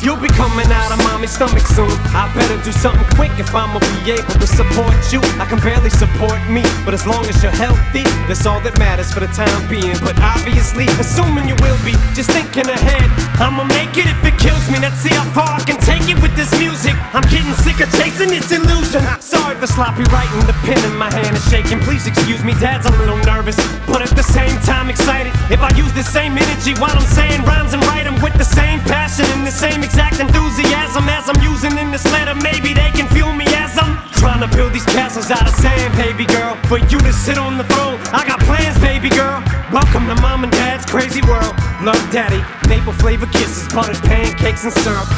You'll 0.00 0.16
be 0.16 0.28
coming 0.28 0.70
out 0.70 0.92
of 0.92 1.07
mommy's 1.18 1.34
stomach 1.34 1.66
soon. 1.74 1.90
I 2.14 2.30
better 2.30 2.54
do 2.62 2.70
something 2.70 3.02
quick 3.18 3.34
if 3.42 3.50
I'ma 3.50 3.82
be 3.82 4.14
able 4.14 4.38
to 4.38 4.46
support 4.46 4.94
you. 5.10 5.18
I 5.42 5.50
can 5.50 5.58
barely 5.58 5.90
support 5.90 6.38
me, 6.46 6.62
but 6.86 6.94
as 6.94 7.10
long 7.10 7.26
as 7.26 7.42
you're 7.42 7.58
healthy, 7.58 8.06
that's 8.30 8.46
all 8.46 8.60
that 8.62 8.78
matters 8.78 9.10
for 9.10 9.18
the 9.18 9.26
time 9.34 9.58
being. 9.66 9.98
But 9.98 10.14
obviously, 10.22 10.86
assuming 11.02 11.50
you 11.50 11.58
will 11.58 11.80
be, 11.82 11.98
just 12.14 12.30
thinking 12.30 12.70
ahead. 12.70 13.02
I'ma 13.42 13.66
make 13.66 13.98
it 13.98 14.06
if 14.06 14.22
it 14.22 14.38
kills 14.38 14.62
me. 14.70 14.78
Let's 14.78 15.02
see 15.02 15.10
how 15.10 15.26
far 15.34 15.58
I 15.58 15.62
can 15.66 15.78
take 15.82 16.06
it 16.06 16.22
with 16.22 16.38
this 16.38 16.54
music. 16.54 16.94
I'm 17.10 17.26
getting 17.26 17.50
sick 17.66 17.82
of 17.82 17.90
chasing 17.98 18.30
this 18.30 18.54
illusion. 18.54 19.02
Sorry 19.18 19.58
for 19.58 19.66
sloppy 19.66 20.06
writing, 20.14 20.46
the 20.46 20.54
pen 20.62 20.78
in 20.86 20.94
my 20.94 21.10
hand 21.10 21.34
is 21.34 21.42
shaking. 21.50 21.82
Please 21.82 22.06
excuse 22.06 22.46
me, 22.46 22.54
dad's 22.62 22.86
a 22.86 22.94
little 22.94 23.18
nervous, 23.26 23.58
but 23.90 24.06
at 24.06 24.14
the 24.14 24.22
same 24.22 24.54
time 24.62 24.86
excited. 24.86 25.34
If 25.50 25.66
I 25.66 25.74
use 25.74 25.90
the 25.98 26.06
same 26.06 26.38
energy 26.38 26.78
while 26.78 26.94
I'm 26.94 27.10
saying 27.10 27.42
rhymes 27.42 27.74
and 27.74 27.82
write 27.90 28.06
'em 28.06 28.22
with 28.22 28.38
the 28.38 28.46
same 28.46 28.78
passion 28.86 29.26
and 29.34 29.42
the 29.42 29.50
same 29.50 29.82
exact 29.82 30.20
enthusiasm 30.20 31.08
I'm 31.26 31.42
using 31.42 31.76
in 31.78 31.90
this 31.90 32.04
letter. 32.12 32.34
Maybe 32.34 32.74
they 32.74 32.90
can 32.94 33.08
feel 33.08 33.32
me 33.32 33.44
as 33.58 33.76
I'm 33.76 33.98
trying 34.12 34.38
to 34.38 34.56
build 34.56 34.72
these 34.72 34.84
castles 34.84 35.30
out 35.30 35.42
of 35.42 35.54
sand, 35.54 35.96
baby 35.96 36.24
girl. 36.26 36.54
For 36.70 36.78
you 36.78 36.98
to 36.98 37.12
sit 37.12 37.38
on 37.38 37.58
the 37.58 37.64
throne, 37.64 37.98
I 38.14 38.22
got 38.24 38.38
plans, 38.46 38.78
baby 38.78 39.08
girl. 39.08 39.42
Welcome 39.72 40.06
to 40.06 40.14
mom 40.22 40.44
and 40.44 40.52
dad's 40.52 40.86
crazy 40.86 41.22
world. 41.22 41.56
Love 41.82 41.98
daddy, 42.12 42.38
maple 42.68 42.92
flavor 42.92 43.26
kisses, 43.26 43.66
buttered 43.74 43.98
pancakes 44.04 44.62
and 44.62 44.72
syrup. 44.72 45.08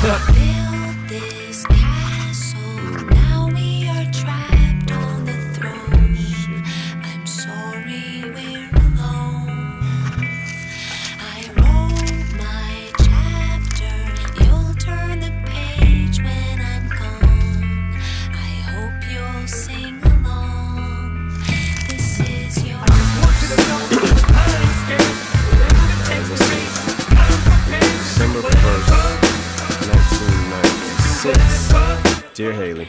1996. 31.37 32.35
Dear 32.35 32.53
Haley. 32.53 32.89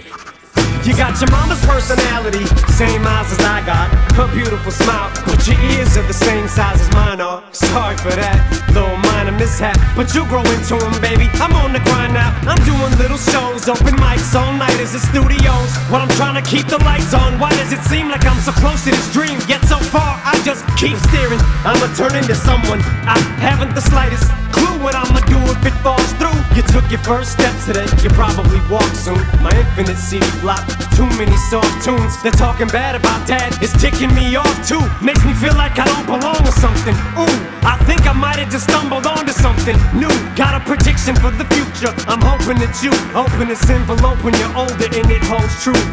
You 0.81 0.97
got 0.97 1.13
your 1.21 1.29
mama's 1.29 1.61
personality, 1.61 2.41
same 2.73 3.05
eyes 3.05 3.29
as 3.29 3.37
I 3.45 3.61
got, 3.69 3.85
her 4.17 4.25
beautiful 4.33 4.71
smile, 4.71 5.13
but 5.29 5.37
your 5.45 5.59
ears 5.77 5.95
are 5.95 6.07
the 6.09 6.13
same 6.13 6.47
size 6.47 6.81
as 6.81 6.89
mine 6.91 7.21
are. 7.21 7.43
Sorry 7.53 7.95
for 7.97 8.09
that, 8.09 8.41
little 8.73 8.97
minor 9.13 9.31
mishap, 9.37 9.77
but 9.95 10.09
you 10.15 10.25
grow 10.25 10.41
into 10.41 10.81
'em, 10.81 10.97
baby. 10.97 11.29
I'm 11.37 11.53
on 11.53 11.71
the 11.73 11.81
grind 11.85 12.17
now, 12.17 12.33
I'm 12.49 12.57
doing 12.65 12.97
little 12.97 13.21
shows, 13.21 13.69
open 13.69 13.93
mics 14.01 14.33
all 14.33 14.53
night 14.53 14.79
as 14.81 14.93
the 14.93 14.99
studios. 15.05 15.69
While 15.93 16.01
I'm 16.01 16.15
trying 16.17 16.41
to 16.41 16.45
keep 16.49 16.65
the 16.65 16.81
lights 16.81 17.13
on, 17.13 17.37
why 17.37 17.51
does 17.51 17.71
it 17.71 17.83
seem 17.85 18.09
like 18.09 18.25
I'm 18.25 18.41
so 18.41 18.51
close 18.51 18.83
to 18.85 18.89
this 18.89 19.13
dream? 19.13 19.37
Yet 19.47 19.61
so 19.69 19.77
far, 19.77 20.17
I 20.25 20.33
just 20.41 20.65
keep 20.77 20.97
staring. 21.13 21.39
I'ma 21.63 21.93
turn 21.93 22.15
into 22.15 22.33
someone 22.33 22.81
I 23.05 23.19
haven't 23.37 23.75
the 23.75 23.81
slightest 23.81 24.25
clue 24.61 24.77
what 24.83 24.93
I'ma 24.93 25.19
do 25.25 25.39
if 25.49 25.65
it 25.65 25.75
falls 25.81 26.11
through. 26.21 26.37
You 26.53 26.61
took 26.69 26.85
your 26.93 27.01
first 27.01 27.33
step 27.33 27.53
today, 27.65 27.87
you 28.03 28.09
probably 28.13 28.61
walk 28.69 28.91
soon. 28.93 29.21
My 29.41 29.51
infinite 29.57 29.97
CD 29.97 30.25
flop, 30.41 30.61
too 30.93 31.09
many 31.17 31.35
soft 31.49 31.83
tunes. 31.83 32.21
They're 32.21 32.37
talking 32.45 32.67
bad 32.67 32.93
about 32.95 33.25
dad, 33.27 33.57
it's 33.61 33.73
ticking 33.81 34.13
me 34.13 34.35
off 34.35 34.55
too. 34.67 34.81
Makes 35.01 35.25
me 35.25 35.33
feel 35.33 35.55
like 35.55 35.79
I 35.79 35.85
don't 35.89 36.05
belong 36.05 36.41
or 36.45 36.55
something. 36.61 36.95
Ooh, 37.17 37.37
I 37.65 37.75
think 37.87 38.05
I 38.05 38.13
might 38.13 38.37
have 38.37 38.51
just 38.51 38.69
stumbled 38.69 39.07
onto 39.07 39.33
something 39.33 39.77
new. 39.97 40.13
Got 40.35 40.53
a 40.59 40.61
prediction 40.61 41.15
for 41.15 41.31
the 41.31 41.47
future. 41.55 41.93
I'm 42.05 42.21
hoping 42.21 42.59
that 42.61 42.75
you 42.85 42.93
open 43.17 43.47
this 43.47 43.65
envelope 43.69 44.21
when 44.23 44.35
you're 44.37 44.55
older 44.55 44.89
and 44.91 45.07
it 45.09 45.23
holds 45.25 45.55
true. 45.63 45.85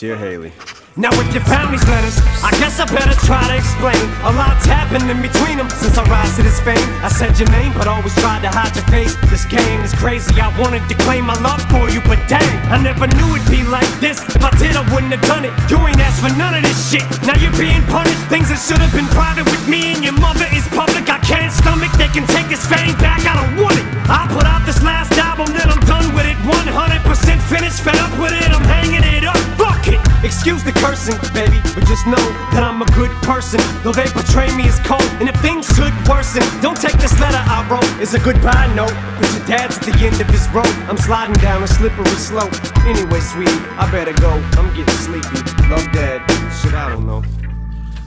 Dear 0.00 0.16
Haley. 0.16 0.48
Now 0.96 1.12
if 1.20 1.28
you 1.36 1.44
found 1.44 1.76
these 1.76 1.84
letters, 1.84 2.16
I 2.40 2.56
guess 2.56 2.80
I 2.80 2.88
better 2.88 3.12
try 3.20 3.44
to 3.52 3.52
explain. 3.52 4.00
A 4.24 4.32
lot's 4.32 4.64
happened 4.64 5.04
in 5.12 5.20
between 5.20 5.60
them 5.60 5.68
since 5.68 6.00
I 6.00 6.08
rise 6.08 6.40
to 6.40 6.42
this 6.42 6.56
fame. 6.64 6.80
I 7.04 7.12
said 7.12 7.36
your 7.36 7.52
name, 7.52 7.76
but 7.76 7.84
always 7.84 8.16
tried 8.16 8.40
to 8.40 8.48
hide 8.48 8.72
your 8.72 8.88
face. 8.88 9.12
This 9.28 9.44
game 9.44 9.84
is 9.84 9.92
crazy. 9.92 10.40
I 10.40 10.48
wanted 10.56 10.88
to 10.88 10.96
claim 11.04 11.28
my 11.28 11.36
love 11.44 11.60
for 11.68 11.92
you, 11.92 12.00
but 12.08 12.16
dang, 12.32 12.48
I 12.72 12.80
never 12.80 13.12
knew 13.12 13.28
it'd 13.36 13.44
be 13.52 13.60
like 13.68 13.92
this. 14.00 14.24
If 14.24 14.40
I 14.40 14.48
did, 14.56 14.72
I 14.72 14.80
wouldn't 14.88 15.12
have 15.12 15.20
done 15.28 15.44
it. 15.44 15.52
You 15.68 15.76
ain't 15.84 16.00
asked 16.00 16.24
for 16.24 16.32
none 16.32 16.56
of 16.56 16.64
this 16.64 16.80
shit. 16.88 17.04
Now 17.28 17.36
you're 17.36 17.52
being 17.60 17.84
punished. 17.92 18.24
Things 18.32 18.48
that 18.48 18.56
should 18.56 18.80
have 18.80 18.96
been 18.96 19.08
private 19.12 19.44
with 19.52 19.68
me 19.68 19.92
and 19.92 20.00
your 20.00 20.16
mother 20.16 20.48
is 20.56 20.64
public. 20.72 21.12
I 21.12 21.20
can't 21.20 21.52
stomach. 21.52 21.92
They 22.00 22.08
can 22.08 22.24
take 22.24 22.48
this 22.48 22.64
fame 22.64 22.96
back. 23.04 23.20
I 23.28 23.36
don't 23.36 23.68
want 23.68 23.76
it. 23.76 23.84
I 24.08 24.24
put 24.32 24.48
out 24.48 24.64
this 24.64 24.80
last 24.80 25.12
album, 25.20 25.52
then 25.52 25.68
I'm 25.68 25.84
done 25.84 26.08
with 26.16 26.24
it. 26.24 26.40
100% 26.48 26.64
finished, 27.52 27.84
fed 27.84 28.00
up 28.00 28.16
with 28.16 28.32
it. 28.32 28.48
I'm 28.48 28.64
hanging 28.64 29.04
it 29.04 29.28
up. 29.28 29.49
Excuse 30.22 30.62
the 30.62 30.72
cursing, 30.72 31.16
baby, 31.32 31.60
but 31.74 31.88
just 31.88 32.06
know 32.06 32.20
that 32.52 32.60
I'm 32.62 32.82
a 32.82 32.88
good 32.92 33.10
person. 33.24 33.58
Though 33.82 33.92
they 33.96 34.04
portray 34.04 34.54
me 34.54 34.68
as 34.68 34.78
cold, 34.80 35.02
and 35.16 35.28
if 35.28 35.36
things 35.40 35.64
should 35.72 35.96
worsen, 36.04 36.44
don't 36.60 36.76
take 36.76 36.92
this 37.00 37.18
letter 37.20 37.40
I 37.40 37.64
wrote 37.72 37.88
as 38.04 38.12
a 38.12 38.20
goodbye 38.20 38.68
note. 38.76 38.92
Cause 39.16 39.32
your 39.32 39.46
dad's 39.46 39.78
at 39.78 39.88
the 39.88 39.96
end 40.04 40.20
of 40.20 40.28
his 40.28 40.46
road. 40.52 40.68
I'm 40.92 40.98
sliding 40.98 41.36
down 41.40 41.62
a 41.62 41.68
slippery 41.68 42.04
slope. 42.20 42.52
Anyway, 42.84 43.20
sweetie, 43.20 43.52
I 43.80 43.90
better 43.90 44.12
go. 44.20 44.30
I'm 44.60 44.68
getting 44.76 45.00
sleepy. 45.00 45.40
Love 45.72 45.88
dad. 45.92 46.20
Shit, 46.52 46.74
I 46.74 46.90
don't 46.90 47.06
know. 47.06 47.24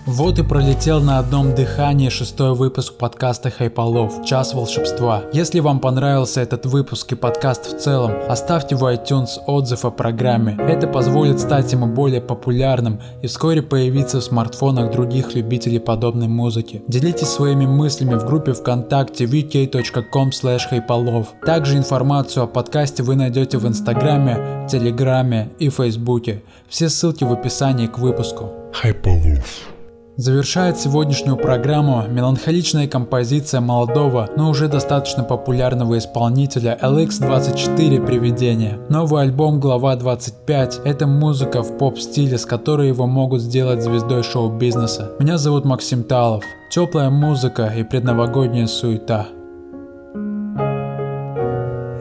Вот 0.06 0.38
и 0.38 0.44
пролетел 0.44 1.00
на 1.00 1.18
одном 1.18 1.56
дыхании 1.56 2.10
шестой 2.10 2.54
выпуск 2.54 2.96
подкаста 2.98 3.50
Хайполов 3.50 4.26
«Час 4.26 4.54
волшебства». 4.54 5.24
Если 5.32 5.62
вам 5.62 5.80
понравился 5.80 6.42
этот 6.42 6.66
выпуск 6.66 7.14
и 7.14 7.16
подкаст 7.16 7.74
в 7.74 7.80
целом, 7.80 8.12
оставьте 8.28 8.76
в 8.76 8.84
iTunes 8.84 9.40
отзыв 9.48 9.86
о 9.86 9.92
программе. 9.92 10.58
Это 10.60 10.88
позволит 10.88 11.40
стать 11.40 11.72
ему 11.72 11.88
более 11.88 12.20
популярным 12.20 13.00
и 13.22 13.28
вскоре 13.28 13.62
появиться 13.62 14.20
в 14.20 14.26
смартфонах 14.26 14.92
других 14.92 15.36
любителей 15.36 15.80
подобной 15.80 16.28
музыки. 16.28 16.84
Делитесь 16.90 17.30
своими 17.30 17.66
мыслями 17.66 18.16
в 18.16 18.26
группе 18.26 18.52
ВКонтакте 18.52 19.24
vk.com 19.24 20.32
хайполов. 20.70 21.28
Также 21.46 21.78
информацию 21.78 22.44
о 22.44 22.48
подкасте 22.48 23.04
вы 23.04 23.16
найдете 23.16 23.58
в 23.58 23.66
Инстаграме, 23.66 24.68
Телеграме 24.70 25.52
и 25.60 25.70
Фейсбуке. 25.70 26.44
Все 26.68 26.90
ссылки 26.90 27.24
в 27.24 27.32
описании 27.32 27.88
к 27.88 28.00
выпуску. 28.00 28.52
Хайполов. 28.74 29.73
Завершает 30.16 30.78
сегодняшнюю 30.78 31.38
программу 31.38 32.04
меланхоличная 32.08 32.88
композиция 32.88 33.62
молодого, 33.62 34.30
но 34.38 34.52
уже 34.52 34.68
достаточно 34.68 35.24
популярного 35.24 35.98
исполнителя 35.98 36.78
LX24 36.80 38.06
«Привидение». 38.06 38.78
Новый 38.90 39.24
альбом 39.24 39.60
«Глава 39.60 39.96
25»— 39.96 40.84
это 40.86 41.08
музыка 41.08 41.64
в 41.64 41.80
поп-стиле, 41.80 42.38
с 42.38 42.46
которой 42.46 42.90
его 42.90 43.08
могут 43.08 43.42
сделать 43.42 43.82
звездой 43.82 44.22
шоу-бизнеса. 44.22 45.14
Меня 45.18 45.40
зовут 45.40 45.66
Максим 45.66 46.04
Талов. 46.04 46.44
Теплая 46.70 47.10
музыка 47.10 47.74
и 47.76 47.84
предновогодняя 47.84 48.68
суета. 48.68 49.26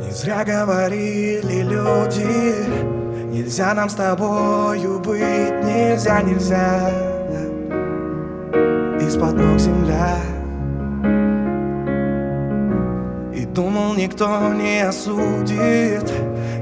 Не 0.04 0.10
зря 0.10 0.44
говорили 0.44 1.62
люди 1.62 2.66
Нельзя 3.32 3.72
нам 3.72 3.88
с 3.88 3.94
тобою 3.94 5.00
быть 5.00 5.64
Нельзя, 5.64 6.20
нельзя 6.20 7.21
Из-под 9.12 9.34
ног 9.34 9.58
земля. 9.58 10.16
И 13.34 13.44
думал, 13.44 13.92
никто 13.92 14.54
не 14.54 14.80
осудит 14.88 16.10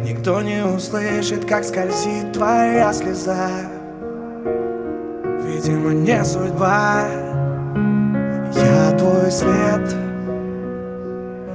Никто 0.02 0.42
не 0.42 0.64
услышит, 0.64 1.44
как 1.44 1.62
скользит 1.64 2.32
твоя 2.32 2.92
слеза. 2.92 3.50
Видимо, 5.46 5.92
не 5.92 6.24
судьба. 6.24 7.04
Я 8.52 8.98
твой 8.98 9.30
след 9.30 9.94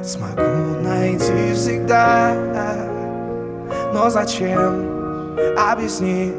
Смогу 0.02 0.80
найти 0.82 1.54
всегда. 1.54 2.34
Но 3.94 4.10
зачем? 4.10 5.36
Объясни, 5.58 6.34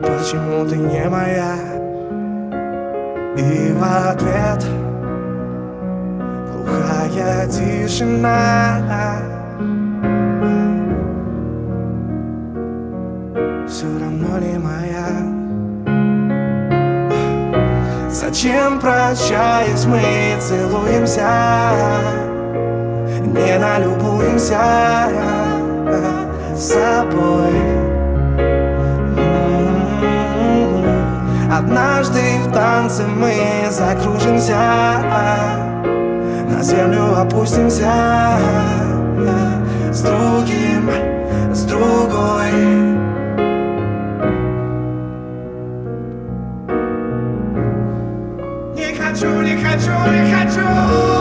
почему 0.00 0.68
ты 0.68 0.78
не 0.78 1.08
моя 1.08 1.73
И 3.36 3.72
в 3.72 3.82
ответ 3.82 4.64
Глухая 6.52 7.48
тишина. 7.48 8.78
Все 13.66 13.86
равно 13.98 14.38
не 14.38 14.58
моя? 14.58 15.08
Зачем, 18.08 18.78
прощаясь, 18.78 19.84
мы 19.86 20.00
целуемся? 20.40 21.28
Не 23.34 23.58
налюбуемся 23.58 25.10
собой 26.56 27.83
Однажды 31.64 32.20
в 32.46 32.52
танце 32.52 33.04
мы 33.06 33.32
закружимся 33.70 34.54
На 36.50 36.62
землю 36.62 37.18
опустимся 37.18 37.90
С 39.90 40.02
другим, 40.02 40.90
с 41.52 41.62
другой. 41.62 42.52
Не 48.76 48.94
хочу, 48.94 49.40
не 49.40 49.56
хочу, 49.56 50.10
не 50.10 50.34
хочу 50.34 51.13